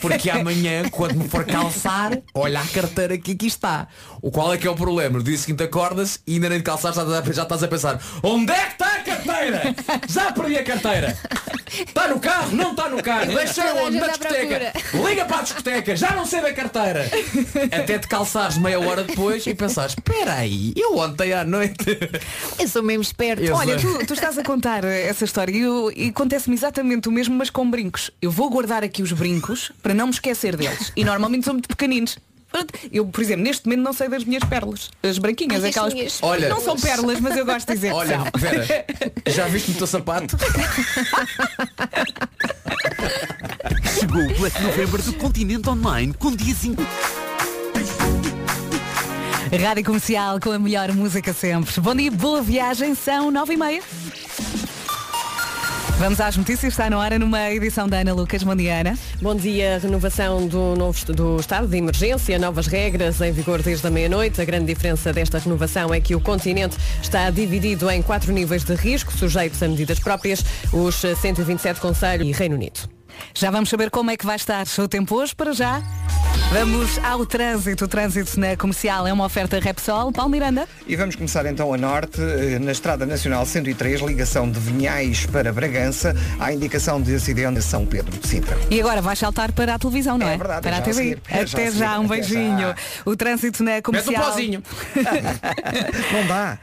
[0.00, 3.88] Porque amanhã, quando me for calçar, olha a carteira que aqui está.
[4.22, 5.18] O qual é que é o problema?
[5.18, 7.68] No dia seguinte acordas e ainda nem de calçar já estás a- já estás a
[7.68, 9.74] pensar onde é que está a carteira?
[10.08, 11.18] Já perdi a carteira.
[11.70, 12.56] Está no carro?
[12.56, 13.26] Não está no carro.
[13.34, 13.98] Deixei onde?
[13.98, 14.72] Na discoteca.
[15.06, 15.96] Liga para a discoteca.
[15.96, 17.04] Já não sei da carteira.
[17.72, 21.84] Até te calçares meia hora depois e pensares, espera aí, eu ontem à noite.
[22.58, 23.42] Eu sou mesmo esperto.
[23.42, 27.12] Eu Olha, tu, tu estás a contar essa história e, eu- e acontece-me exatamente o
[27.12, 28.10] mesmo, mas com brincos.
[28.20, 30.92] Eu vou guardar aqui os brincos para não me esquecer deles.
[30.96, 32.18] E normalmente são muito pequeninos.
[32.50, 34.90] Pronto, Eu, por exemplo, neste momento não sei das minhas pérolas.
[35.02, 35.92] As branquinhas, Ai, as aquelas.
[35.94, 38.24] minhas Olha- não são pérolas, mas eu gosto de dizer que Olha, são.
[38.40, 38.66] Vera,
[39.28, 40.36] já viste o teu sapato?
[43.98, 46.74] Chegou o Black November do Continente Online com dias in...
[49.62, 51.80] Rádio Comercial com a melhor música sempre.
[51.80, 53.82] Bom dia, boa viagem, são nove e meia.
[55.98, 58.44] Vamos às notícias, está na hora numa edição da Ana Lucas.
[58.44, 58.96] Bom.
[59.20, 63.90] Bom dia, renovação do, novo, do estado de emergência, novas regras em vigor desde a
[63.90, 64.40] meia-noite.
[64.40, 68.76] A grande diferença desta renovação é que o continente está dividido em quatro níveis de
[68.76, 72.97] risco, sujeitos a medidas próprias, os eh, 127 conselhos e Reino Unido.
[73.34, 75.82] Já vamos saber como é que vai estar o tempo hoje para já.
[76.52, 77.84] Vamos ao trânsito.
[77.84, 80.10] O trânsito na comercial é uma oferta Repsol.
[80.12, 80.66] Paulo Miranda.
[80.86, 85.52] E vamos começar então a norte, eh, na Estrada Nacional 103, ligação de Vinhais para
[85.52, 88.56] Bragança, à indicação de acidente de São Pedro de Sintra.
[88.70, 90.34] E agora vai saltar para a televisão, não é?
[90.34, 90.94] É verdade, para a TV.
[90.94, 92.58] seguir, já a Até seguir, já, um até beijinho.
[92.60, 92.74] já.
[93.04, 94.24] O trânsito na Mete um comercial.
[94.24, 94.62] pozinho.
[96.12, 96.58] Não dá.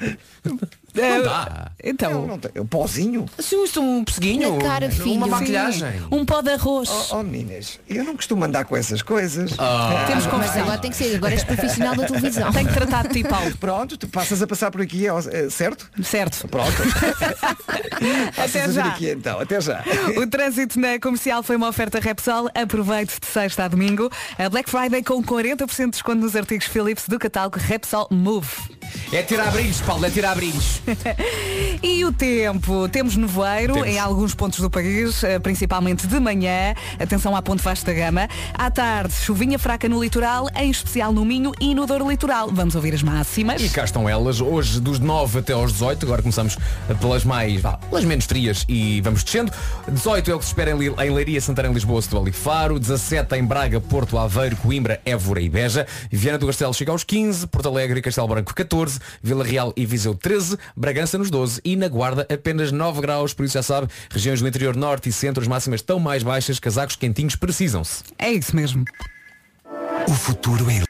[0.98, 1.72] Eh, dá.
[1.84, 2.26] Então.
[2.26, 2.52] Não tem.
[2.62, 3.26] O pozinho?
[3.38, 4.58] Assim, isto é um pesseguinho.
[4.58, 5.14] Na cara, filho.
[5.14, 5.32] Uma Sim.
[5.32, 5.88] maquilhagem.
[6.12, 6.90] Um pó de arroz.
[6.90, 9.54] Oh, oh, meninas, eu não costumo andar com essas coisas.
[9.58, 10.06] Ah.
[10.08, 10.62] Temos que conversar.
[10.62, 12.52] agora tem que ser, agora és profissional da televisão.
[12.52, 13.56] Tenho que tratar de ti, Paulo.
[13.60, 15.90] Pronto, tu passas a passar por aqui, eh, certo?
[16.04, 16.48] Certo.
[16.48, 16.72] Pronto.
[18.38, 18.86] Até já.
[18.86, 19.84] aqui então, até já.
[20.18, 22.50] O trânsito na comercial foi uma oferta Repsol.
[22.54, 24.10] Aproveite de sexta a domingo.
[24.38, 28.48] A Black Friday com 40% de desconto nos artigos Philips do catálogo Repsol Move.
[29.12, 30.82] É tirar brilhos, Paulo, é tirar brilhos.
[30.86, 31.55] ハハハ。
[31.82, 32.88] E o tempo?
[32.90, 33.90] Temos nevoeiro Temos.
[33.90, 36.74] em alguns pontos do país, eh, principalmente de manhã.
[37.00, 38.28] Atenção à Ponte Vasta Gama.
[38.54, 42.50] À tarde, chuvinha fraca no litoral, em especial no Minho e no Douro Litoral.
[42.52, 43.62] Vamos ouvir as máximas.
[43.62, 46.58] E cá estão elas, hoje dos 9 até aos 18, agora começamos
[47.00, 49.52] pelas mais, vá, pelas menos frias e vamos descendo.
[49.88, 52.80] 18 é o que se espera em Leiria, Santana, Lisboa, Setúbal e Faro.
[52.80, 55.88] 17 em Braga, Porto, Aveiro, Coimbra, Évora e Beja.
[56.12, 59.86] Viana do Castelo chega aos 15, Porto Alegre e Castelo Branco 14, Vila Real e
[59.86, 63.88] Viseu 13, Bragança nos 12 e na Guarda apenas 9 graus, por isso já sabe,
[64.10, 68.04] regiões do interior norte e centro, as máximas tão mais baixas, casacos quentinhos precisam-se.
[68.18, 68.86] É isso mesmo.
[70.08, 70.85] O futuro é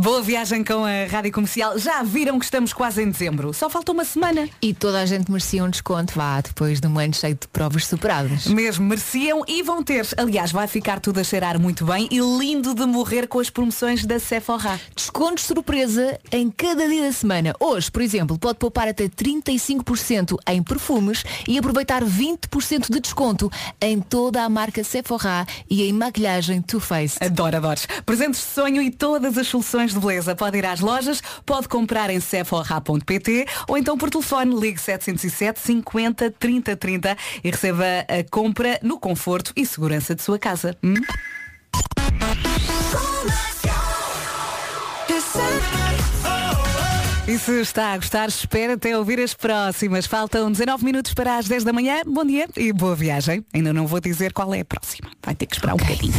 [0.00, 1.76] Boa viagem com a Rádio Comercial.
[1.76, 3.52] Já viram que estamos quase em dezembro.
[3.52, 4.48] Só falta uma semana.
[4.62, 7.84] E toda a gente merecia um desconto, vá, depois de um ano cheio de provas
[7.84, 8.46] superadas.
[8.46, 10.06] Mesmo mereciam e vão ter.
[10.16, 14.06] Aliás, vai ficar tudo a cheirar muito bem e lindo de morrer com as promoções
[14.06, 14.80] da Sephora.
[14.94, 17.52] Descontos surpresa em cada dia da semana.
[17.58, 24.00] Hoje, por exemplo, pode poupar até 35% em perfumes e aproveitar 20% de desconto em
[24.00, 27.18] toda a marca Sephora e em maquilhagem Too Faced.
[27.20, 27.80] Adoro, adoro.
[28.06, 30.34] Presentes de sonho e todas as soluções de beleza.
[30.34, 36.30] Pode ir às lojas, pode comprar em sephora.pt ou então por telefone ligue 707 50
[36.30, 40.76] 30 30 e receba a compra no conforto e segurança de sua casa.
[40.82, 40.94] Hum?
[47.28, 50.06] E se está a gostar, espera até ouvir as próximas.
[50.06, 52.00] Faltam 19 minutos para as 10 da manhã.
[52.06, 53.44] Bom dia e boa viagem.
[53.52, 55.10] Ainda não vou dizer qual é a próxima.
[55.22, 56.14] Vai ter que esperar um bocadinho.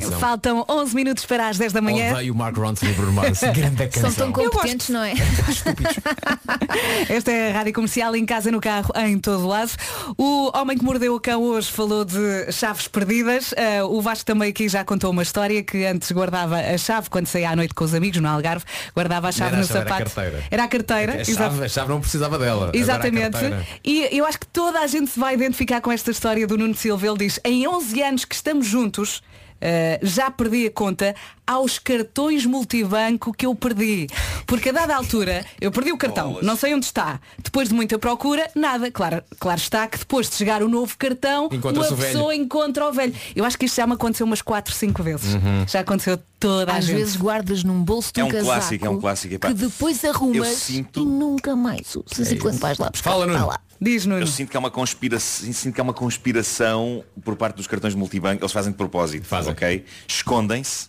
[0.00, 0.20] Canção.
[0.20, 2.12] Faltam 11 minutos para as 10 da manhã.
[2.12, 3.40] Odeio o Mark Ronson e Bruno Mars.
[3.54, 4.12] Grande São canção.
[4.12, 5.14] tão competentes, não é?
[7.08, 9.70] Esta é a Rádio Comercial em casa, no carro, em todo lado.
[10.16, 13.54] O homem que mordeu o cão hoje falou de chaves perdidas.
[13.56, 17.26] Ah, o Vasco também aqui já contou uma história que antes guardava a chave quando
[17.26, 19.78] saía à noite com os amigos no Algarve, guardava a chave Era a no chave,
[19.80, 20.14] era a sapato.
[20.14, 20.44] carteira.
[20.50, 21.20] Era a carteira.
[21.20, 22.70] A chave, a chave não precisava dela.
[22.72, 23.38] A Exatamente.
[23.84, 26.74] E eu acho que toda a gente se vai identificar com esta história do Nuno
[26.74, 27.06] Silva.
[27.06, 29.22] Ele diz, em 11 anos que estamos juntos,
[29.60, 31.14] eh, já perdi a conta
[31.46, 34.06] aos cartões multibanco que eu perdi.
[34.46, 37.20] Porque a dada altura, eu perdi o cartão, não sei onde está.
[37.42, 38.90] Depois de muita procura, nada.
[38.90, 41.96] Claro, claro está que depois de chegar o novo cartão, uma o velho.
[41.96, 43.14] pessoa encontra o velho.
[43.34, 45.34] Eu acho que isto já me aconteceu umas 4, 5 vezes.
[45.34, 45.66] Uhum.
[45.66, 46.96] Já aconteceu toda a Às gente.
[46.96, 49.48] vezes guardas num bolso do É um casaco clássico, é um clássico, epá.
[49.48, 52.30] que depois arrumas sinto- e nunca mais usas.
[52.30, 53.46] É e quando vais lá buscar, Fala, Nuno.
[53.46, 53.58] lá.
[53.80, 54.20] Diz, Nuno.
[54.20, 57.94] Eu sinto que há uma conspiração, sinto que há uma conspiração por parte dos cartões
[57.94, 58.42] multibanco.
[58.42, 59.52] Eles fazem de propósito, Fazem.
[59.52, 59.84] ok?
[60.06, 60.88] Escondem-se,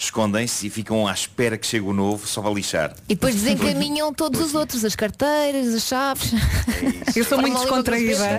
[0.00, 2.94] escondem-se e ficam à espera que chegue o novo só para lixar.
[3.06, 6.32] E depois desencaminham todos os outros, as carteiras, as chaves.
[7.14, 8.38] Eu sou muito descontraída.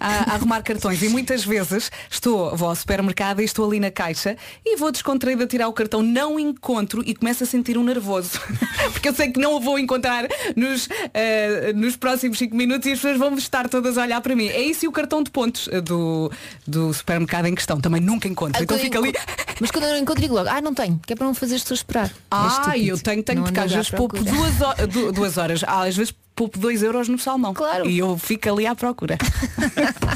[0.00, 3.90] A, a arrumar cartões e muitas vezes estou, vou ao supermercado e estou ali na
[3.90, 8.40] caixa e vou descontraída tirar o cartão, não encontro e começo a sentir um nervoso.
[8.92, 12.92] Porque eu sei que não o vou encontrar nos, eh, nos próximos 5 minutos e
[12.92, 14.46] as pessoas vão estar todas a olhar para mim.
[14.46, 16.30] É isso e o cartão de pontos eh, do,
[16.64, 17.80] do supermercado em questão.
[17.80, 18.60] Também nunca encontro.
[18.60, 19.12] Ah, Então fica ali.
[19.60, 21.56] Mas quando eu não encontro digo logo, ah não tenho, que é para não fazer
[21.56, 22.06] as pessoas esperar.
[22.08, 22.86] É Ah, estúpido.
[22.86, 25.62] eu tenho, tenho, Não porque às andas à vezes poupo duas, ho- du- duas horas.
[25.66, 27.54] Ah, às vezes poupo 2 euros no salmão.
[27.54, 27.88] Claro.
[27.88, 29.16] E eu fico ali à procura.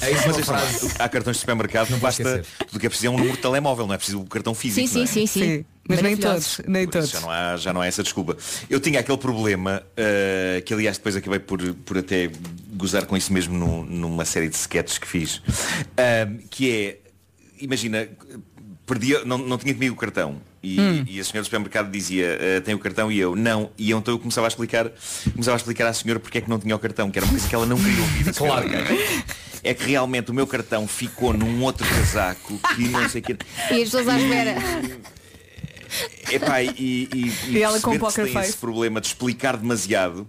[0.01, 0.93] É isso Mas frase.
[0.99, 2.43] há cartões de supermercado, não basta.
[2.69, 4.87] Tudo que é preciso é um número de telemóvel, não é preciso o cartão físico.
[4.89, 5.07] Sim, é?
[5.07, 5.41] sim, sim, sim.
[5.59, 7.11] Sim, mas nem todos, nem Por todos.
[7.11, 8.37] Já não, há, já não há essa desculpa.
[8.71, 12.31] Eu tinha aquele problema, eh, que aliás depois acabei por, por até
[12.75, 15.43] gozar com isso mesmo num- numa série de sketches que fiz,
[15.97, 16.99] ah, que é,
[17.61, 18.07] imagina,
[18.87, 20.41] perdia, não, não tinha comigo o cartão.
[20.63, 21.05] E, Hum.
[21.07, 23.71] e a senhora do supermercado dizia, "Ah, tem o cartão e eu, não.
[23.79, 24.91] E eu, então eu começava a explicar,
[25.33, 27.31] começava a explicar à senhora porque é que não tinha o cartão, que era uma
[27.33, 28.33] coisa que ela não queria ouvir.
[28.35, 28.69] Claro.
[29.65, 33.33] É que realmente o meu cartão ficou num outro casaco que não sei o que.
[33.71, 34.57] E as pessoas à espera.
[36.31, 38.49] Epá, e, e, E ela com perceber que poker face.
[38.51, 40.29] esse problema de explicar demasiado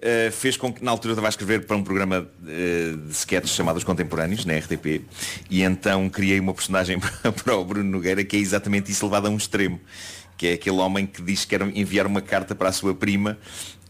[0.00, 3.54] eh, fez com que na altura estava a escrever para um programa eh, de sketches
[3.54, 5.02] chamado Os Contemporâneos, na RTP,
[5.50, 9.26] e então criei uma personagem para, para o Bruno Nogueira que é exatamente isso levado
[9.26, 9.80] a um extremo,
[10.36, 13.36] que é aquele homem que diz que quer enviar uma carta para a sua prima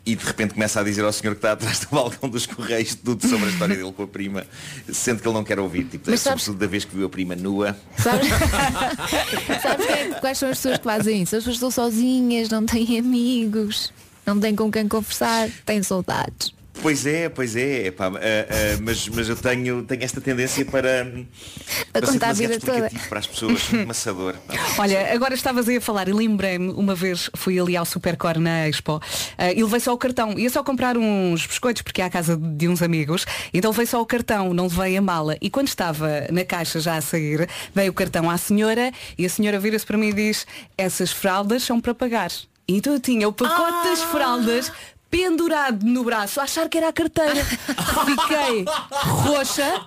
[0.06, 2.94] e de repente começa a dizer ao senhor que está atrás do balcão dos correios
[2.94, 4.46] tudo sobre a história dele com a prima,
[4.90, 5.84] sendo que ele não quer ouvir.
[5.84, 7.76] Tipo, Mas é sabes- sobretudo da vez que viu a prima nua.
[7.98, 8.26] Sabes,
[9.62, 11.36] Sabes quem é- quais são as pessoas que fazem isso?
[11.36, 13.92] As pessoas estão sozinhas, não têm amigos.
[14.28, 16.52] Não tem com quem conversar, tem saudades.
[16.82, 21.10] Pois é, pois é, epá, ah, ah, mas, mas eu tenho, tenho esta tendência para,
[21.90, 22.72] para ser contar a vida toda.
[22.72, 24.34] explicativo para as pessoas, maçador.
[24.46, 24.54] pá.
[24.82, 28.68] Olha, agora estavas aí a falar e lembrei-me, uma vez fui ali ao Supercore na
[28.68, 29.00] Expo
[29.38, 30.38] eh, e levei só o cartão.
[30.38, 33.24] Ia só comprar uns biscoitos porque é à casa de uns amigos.
[33.52, 35.38] Então levei só o cartão, não levei a mala.
[35.40, 39.28] E quando estava na caixa já a sair, dei o cartão à senhora e a
[39.30, 42.30] senhora vira-se para mim e diz, essas fraldas são para pagar.
[42.68, 44.70] E então eu tinha o pacote das fraldas
[45.10, 47.42] pendurado no braço, a achar que era a carteira.
[47.42, 49.86] Fiquei roxa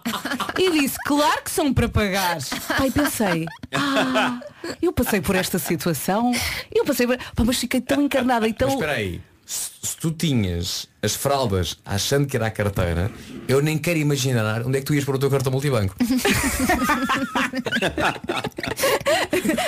[0.57, 2.39] e disse, claro que são para pagar.
[2.79, 4.39] Aí pensei, ah,
[4.81, 6.31] eu passei por esta situação,
[6.73, 7.17] eu passei por...
[7.17, 8.69] Pá, mas fiquei tão encarnada e tão.
[8.69, 9.21] Mas espera aí,
[9.51, 13.11] se, tu tinhas as fraldas achando que era a carteira,
[13.47, 15.93] eu nem quero imaginar onde é que tu ias para o teu cartão multibanco.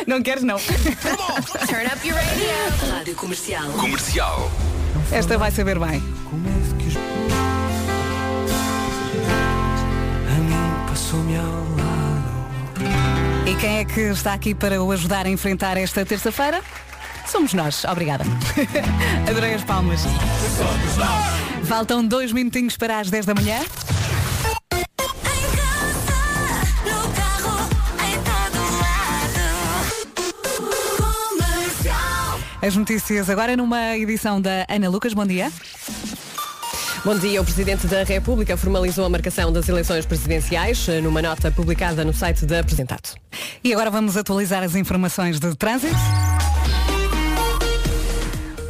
[0.08, 0.58] não queres não.
[0.58, 2.48] Turn up your radio.
[2.92, 3.70] Rádio Comercial.
[3.74, 4.50] Comercial.
[5.12, 6.02] Esta vai saber bem.
[13.46, 16.62] E quem é que está aqui para o ajudar a enfrentar esta terça-feira?
[17.26, 18.24] Somos nós, obrigada.
[19.30, 20.02] Adorei as palmas.
[21.66, 23.60] Faltam dois minutinhos para as 10 da manhã.
[32.62, 35.14] As notícias agora numa edição da Ana Lucas.
[35.14, 35.52] Bom dia.
[37.04, 37.42] Bom dia.
[37.42, 42.14] O Presidente da República formalizou a marcação das eleições presidenciais eh, numa nota publicada no
[42.14, 43.16] site da Apresentado.
[43.62, 45.94] E agora vamos atualizar as informações de trânsito.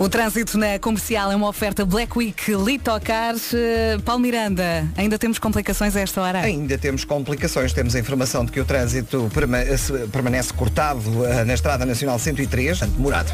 [0.03, 3.35] O trânsito na comercial é uma oferta Black Week Litocar.
[3.53, 6.39] Eh, Paulo Miranda, ainda temos complicações a esta hora?
[6.41, 7.71] Ainda temos complicações.
[7.71, 9.31] Temos a informação de que o trânsito
[9.77, 13.31] se- permanece cortado eh, na Estrada Nacional 103, portanto, demorado.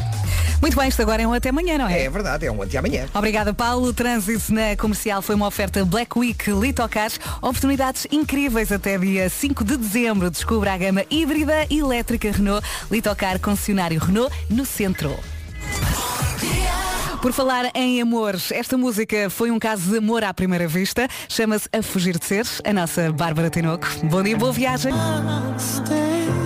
[0.62, 2.04] Muito bem, isto agora é um até amanhã, não é?
[2.04, 3.06] É verdade, é um até amanhã.
[3.12, 3.88] Obrigada, Paulo.
[3.88, 7.18] O trânsito na comercial foi uma oferta Black Week Litocars.
[7.42, 10.30] Oportunidades incríveis até dia 5 de dezembro.
[10.30, 12.64] Descubra a gama híbrida elétrica Renault.
[12.92, 15.18] Litocar concessionário Renault no centro.
[17.20, 21.06] Por falar em amores, esta música foi um caso de amor à primeira vista.
[21.28, 23.86] Chama-se A Fugir de Seres, a nossa Bárbara Tinoco.
[24.04, 24.92] Bom dia, boa viagem.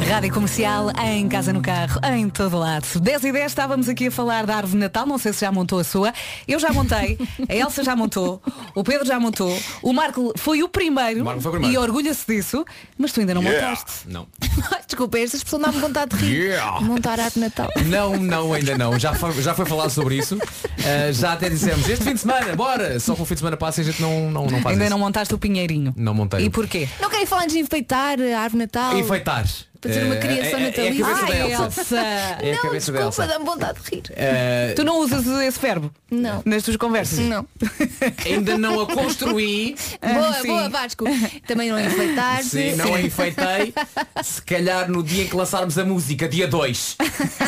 [0.08, 2.86] Rádio Comercial, em casa, no carro, em todo lado.
[3.00, 5.50] 10 e 10 estávamos aqui a falar da árvore de Natal, não sei se já
[5.50, 6.12] montou a sua.
[6.46, 7.18] Eu já montei,
[7.48, 8.40] a Elsa já montou,
[8.74, 11.74] o Pedro já montou, o Marco foi o primeiro, Marco foi o primeiro.
[11.74, 12.64] e orgulha-se disso,
[12.98, 13.68] mas tu ainda não Yeah.
[13.70, 14.08] montaste.
[14.08, 14.26] Não.
[14.86, 16.40] Desculpa, estas pessoas dão-me vontade de rir.
[16.50, 16.80] Yeah.
[16.80, 17.68] Montar árvore de Natal.
[17.86, 18.98] Não, não, ainda não.
[18.98, 20.36] Já foi, já foi falado sobre isso.
[20.36, 22.98] Uh, já até dissemos, este fim de semana, bora!
[23.00, 24.84] Só que o fim de semana passa e a gente não, não, não faz ainda
[24.84, 24.90] isso.
[24.90, 25.92] não montaste o pinheirinho.
[25.96, 26.44] Não montei.
[26.44, 26.88] E porquê?
[27.00, 28.98] Não querem falar antes de enfeitar a árvore de Natal?
[28.98, 29.44] Enfeitar.
[29.84, 31.04] Fazer uma Eh, criação é- é- natalícia.
[31.04, 31.96] É a Elsa.
[32.00, 34.02] É a não, cabeça desculpa, dá-me vontade de rir.
[34.16, 35.92] Eh, Tu não usas esse verbo?
[36.10, 36.42] Não.
[36.46, 37.18] Nas tuas conversas?
[37.18, 37.46] Não.
[38.24, 39.76] ainda não a construí.
[40.02, 40.46] boa, sim.
[40.48, 41.04] boa, Vasco.
[41.46, 42.42] Também não enfeitar.
[42.42, 43.74] Sim, não a enfeitei.
[44.22, 46.96] Se calhar no dia em que lançarmos a música, dia 2.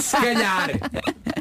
[0.03, 0.71] Se calhar.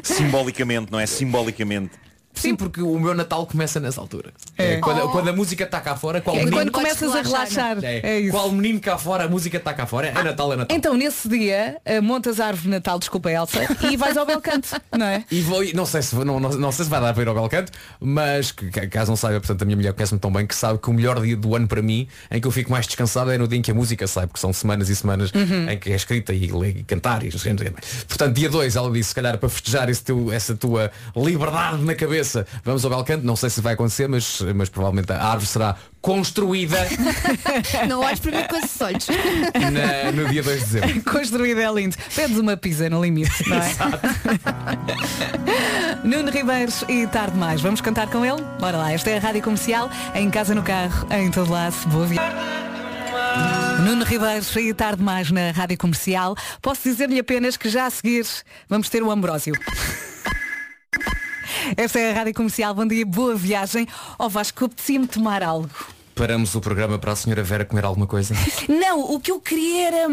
[0.02, 1.06] Simbolicamente, não é?
[1.06, 1.90] Simbolicamente.
[2.36, 4.30] Sim, porque o meu Natal começa nessa altura.
[4.56, 4.74] É.
[4.74, 5.08] É, quando, Oh.
[5.08, 7.78] quando a música está cá fora, qual É menino, quando começas a relaxar.
[7.82, 8.30] É, É isso.
[8.30, 10.08] qual menino cá fora, a música está cá fora.
[10.08, 10.76] É Natal, é Natal.
[10.76, 13.60] Então, nesse dia, eh, montas a árvore de Natal, desculpa Elsa,
[13.90, 15.24] e vais ao Belcanto, não é?
[15.30, 17.34] E vou, não sei se não, não, não sei se vai dar para ir ao
[17.34, 20.78] Belcanto, mas que, caso não saiba, portanto a minha mulher conhece-me tão bem que sabe
[20.78, 23.38] que o melhor dia do ano para mim, em que eu fico mais descansado, é
[23.38, 25.70] no dia em que a música sai, porque são semanas e semanas Uhum.
[25.70, 27.30] em que é escrita e, e cantar e.
[28.08, 31.94] Portanto, dia 2, ela disse, se calhar para festejar esse teu, essa tua liberdade na
[31.94, 32.25] cabeça,
[32.64, 36.76] vamos ao Belcanto, não sei se vai acontecer, mas, mas provavelmente a árvore será construída
[37.88, 39.06] Não olhes para mim com esses olhos.
[39.72, 41.02] na- no dia 2 de dezembro.
[41.10, 41.96] Construído é lindo.
[42.14, 43.74] Pedes uma pizza no limite, não é?
[46.04, 47.60] Nuno Ribeiros e tarde mais.
[47.60, 48.40] Vamos cantar com ele?
[48.60, 51.74] Bora lá, esta é a Rádio Comercial, em casa, no carro, em todo lado.
[51.88, 52.36] Boa viagem.
[53.84, 56.36] Nuno Ribeiros e tarde mais na Rádio Comercial.
[56.62, 58.24] Posso dizer-lhe apenas que já a seguir
[58.68, 59.54] vamos ter o Ambrósio.
[61.76, 62.74] Esta é a Rádio Comercial.
[62.74, 63.86] Bom dia, boa viagem.
[64.18, 65.70] Ó Vasco, apetecia-me tomar algo.
[66.14, 68.34] Paramos o programa para a senhora Vera comer alguma coisa.
[68.68, 70.08] Não, o que eu queria era,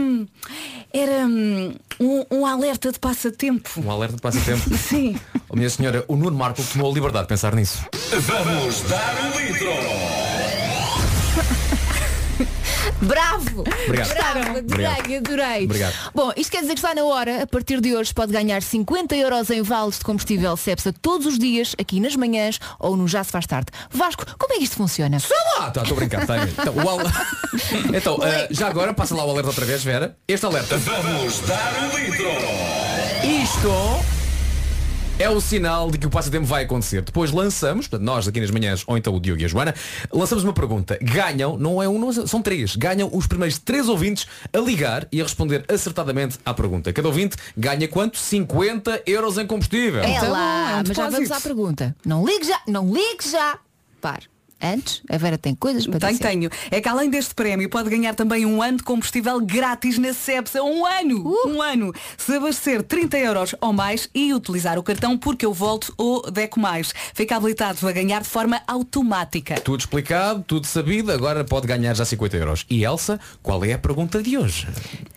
[0.91, 3.70] era hum, um, um alerta de passatempo.
[3.78, 4.70] Um alerta de passatempo.
[4.78, 5.18] Sim.
[5.47, 7.86] Oh, minha senhora, o Nuno Marco tomou a liberdade de pensar nisso.
[8.12, 10.43] Vamos dar um litro.
[13.02, 13.62] Bravo!
[13.88, 14.10] Obrigado.
[14.14, 15.16] Bravo, adorei, Obrigado.
[15.18, 15.64] adorei.
[15.66, 15.94] Obrigado.
[16.14, 19.16] Bom, isto quer dizer que está na hora, a partir de hoje pode ganhar 50
[19.16, 23.24] euros em vales de combustível Cepsa todos os dias, aqui nas manhãs ou no Já
[23.24, 23.68] se faz tarde.
[23.90, 25.18] Vasco, como é que isto funciona?
[25.58, 27.00] Ah, tá, estou a brincar, tá, então, o al-
[27.94, 30.18] então ah, já agora, passa lá o alerta outra vez, Vera.
[30.28, 30.78] Este alerta.
[30.78, 32.28] Vamos dar um litro.
[33.44, 34.23] Isto
[35.20, 37.01] é o sinal de que o passatempo vai acontecer.
[37.01, 39.74] Depois lançamos, portanto, nós aqui nas manhãs, ou então o Diogo e a Joana,
[40.11, 40.97] lançamos uma pergunta.
[41.01, 42.76] Ganham, não é um, não é- são três.
[42.76, 46.91] Ganham os primeiros três ouvintes a ligar e a responder acertadamente à pergunta.
[46.91, 48.18] Cada ouvinte ganha quanto?
[48.18, 50.01] 50 euros em combustível.
[50.01, 51.95] É Então, lá, é um mas já vamos à pergunta.
[52.05, 53.59] Não ligue já, não ligue já.
[54.01, 54.22] Par.
[54.64, 56.24] Antes, a Vera tem coisas para Tenho, dizer.
[56.30, 56.49] tenho.
[56.72, 60.64] É que além deste prémio pode ganhar também um ano de combustível grátis na Cepsa.
[60.64, 61.28] Um ano!
[61.28, 61.49] Uh!
[61.49, 61.93] Um ano!
[62.18, 66.59] Se abastecer 30 euros ou mais e utilizar o cartão Porque Eu Volto ou Deco
[66.59, 66.93] Mais.
[67.14, 69.59] Fica habilitado a ganhar de forma automática.
[69.59, 72.66] Tudo explicado, tudo sabido, agora pode ganhar já 50 euros.
[72.70, 74.68] E Elsa, qual é a pergunta de hoje?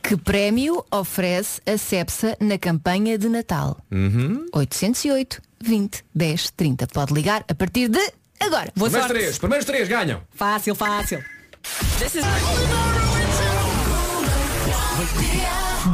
[0.02, 3.76] Que prémio oferece a Cepsa na campanha de Natal?
[3.92, 4.46] Uhum.
[4.52, 6.86] 808 20 10 30.
[6.88, 8.00] Pode ligar a partir de
[8.40, 8.72] agora.
[8.76, 9.12] Boa primeiros sorte.
[9.12, 10.20] três, primeiros três ganham.
[10.34, 11.22] Fácil, fácil.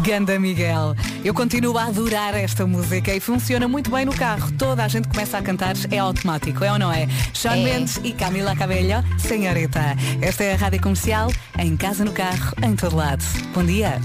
[0.05, 0.97] Ganda Miguel.
[1.25, 4.51] Eu continuo a adorar esta música e funciona muito bem no carro.
[4.53, 7.07] Toda a gente começa a cantar, é automático, é ou não é?
[7.35, 7.65] Sean É.
[7.65, 9.97] Mendes e Camila Cabello, senhorita.
[10.21, 13.25] Esta é a Rádio Comercial, em casa, no carro, em todo lado.
[13.55, 14.01] Bom dia.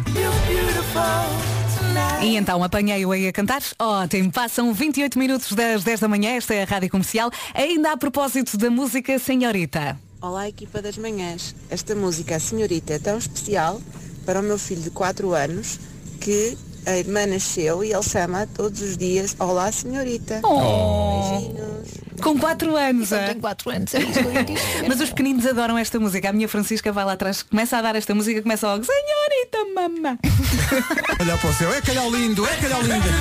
[2.22, 3.62] E então apanhei-o aí a cantar.
[3.80, 7.32] Ótimo, passam 28 minutos das 10 da manhã, esta é a Rádio Comercial.
[7.54, 9.98] Ainda a propósito da música Senhorita.
[10.22, 11.56] Olá, equipa das manhãs.
[11.70, 13.80] Esta música, Senhorita, é tão especial
[14.26, 15.80] para o meu filho de 4 anos
[16.20, 16.58] que
[16.88, 20.40] a irmã nasceu e ele chama todos os dias Olá, Senhorita.
[20.44, 21.42] Oh.
[22.24, 23.28] Com 4 anos, é?
[23.28, 23.92] Tenho 4 anos.
[24.88, 26.30] Mas os pequeninos adoram esta música.
[26.30, 30.18] A minha Francisca vai lá atrás, começa a dar esta música, começa logo, senhorita mamã.
[31.22, 33.08] Olhar para o céu, é calhau lindo, é calhau lindo.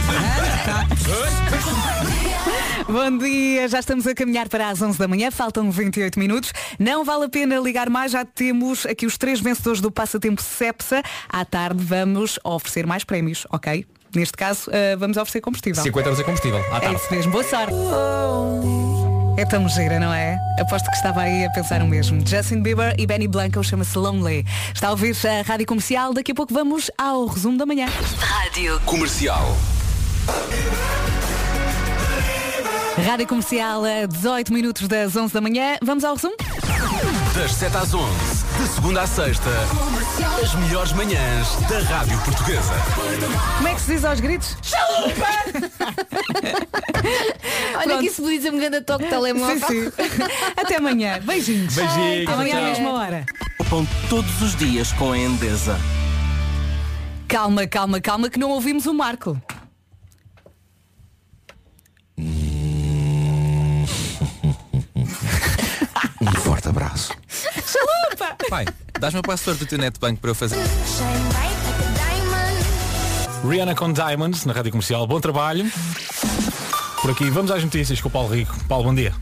[2.89, 6.53] Bom dia, já estamos a caminhar para as 11 da manhã, faltam 28 minutos.
[6.79, 11.03] Não vale a pena ligar mais, já temos aqui os três vencedores do Passatempo Cepsa.
[11.29, 13.85] À tarde vamos oferecer mais prémios, ok?
[14.15, 15.83] Neste caso, eh, vamos oferecer combustível.
[15.83, 16.59] 50 euros em combustível.
[16.73, 16.97] À É tarde.
[16.97, 17.75] isso mesmo, boa sorte.
[19.37, 20.39] É tão gira, não é?
[20.59, 22.27] Aposto que estava aí a pensar o mesmo.
[22.27, 24.47] Justin Bieber e Benny Blanco chama-se Lonely.
[24.75, 27.87] Está a ouvir a Rádio Comercial, daqui a pouco vamos ao resumo da manhã.
[28.19, 29.55] Rádio Comercial.
[33.05, 35.77] Rádio Comercial a 18 minutos das 11 da manhã.
[35.83, 36.35] Vamos ao resumo?
[37.37, 38.11] Das 7 às 11,
[38.59, 39.51] de segunda à sexta,
[40.43, 42.73] as melhores manhãs da Rádio Portuguesa.
[43.57, 44.57] Como é que se diz aos gritos?
[47.77, 49.69] Olha que isso me diz a grande toque de telemóvel.
[49.69, 49.93] Sim, sim.
[50.57, 51.21] Até amanhã.
[51.21, 51.75] Beijinhos.
[51.75, 52.33] Beijinhos.
[52.33, 53.27] Amanhã à mesma hora.
[53.69, 55.79] Pão todos os dias com a Endesa.
[57.29, 59.39] Calma, calma, calma que não ouvimos o Marco.
[66.19, 67.13] Um forte abraço.
[68.49, 68.65] Pai,
[68.99, 70.57] dás-me a password do teu netbank para eu fazer.
[73.49, 75.07] Rihanna com Diamonds na Rádio Comercial.
[75.07, 75.71] Bom trabalho.
[77.01, 78.55] Por aqui, vamos às notícias com o Paulo Rico.
[78.65, 79.15] Paulo, bom dia.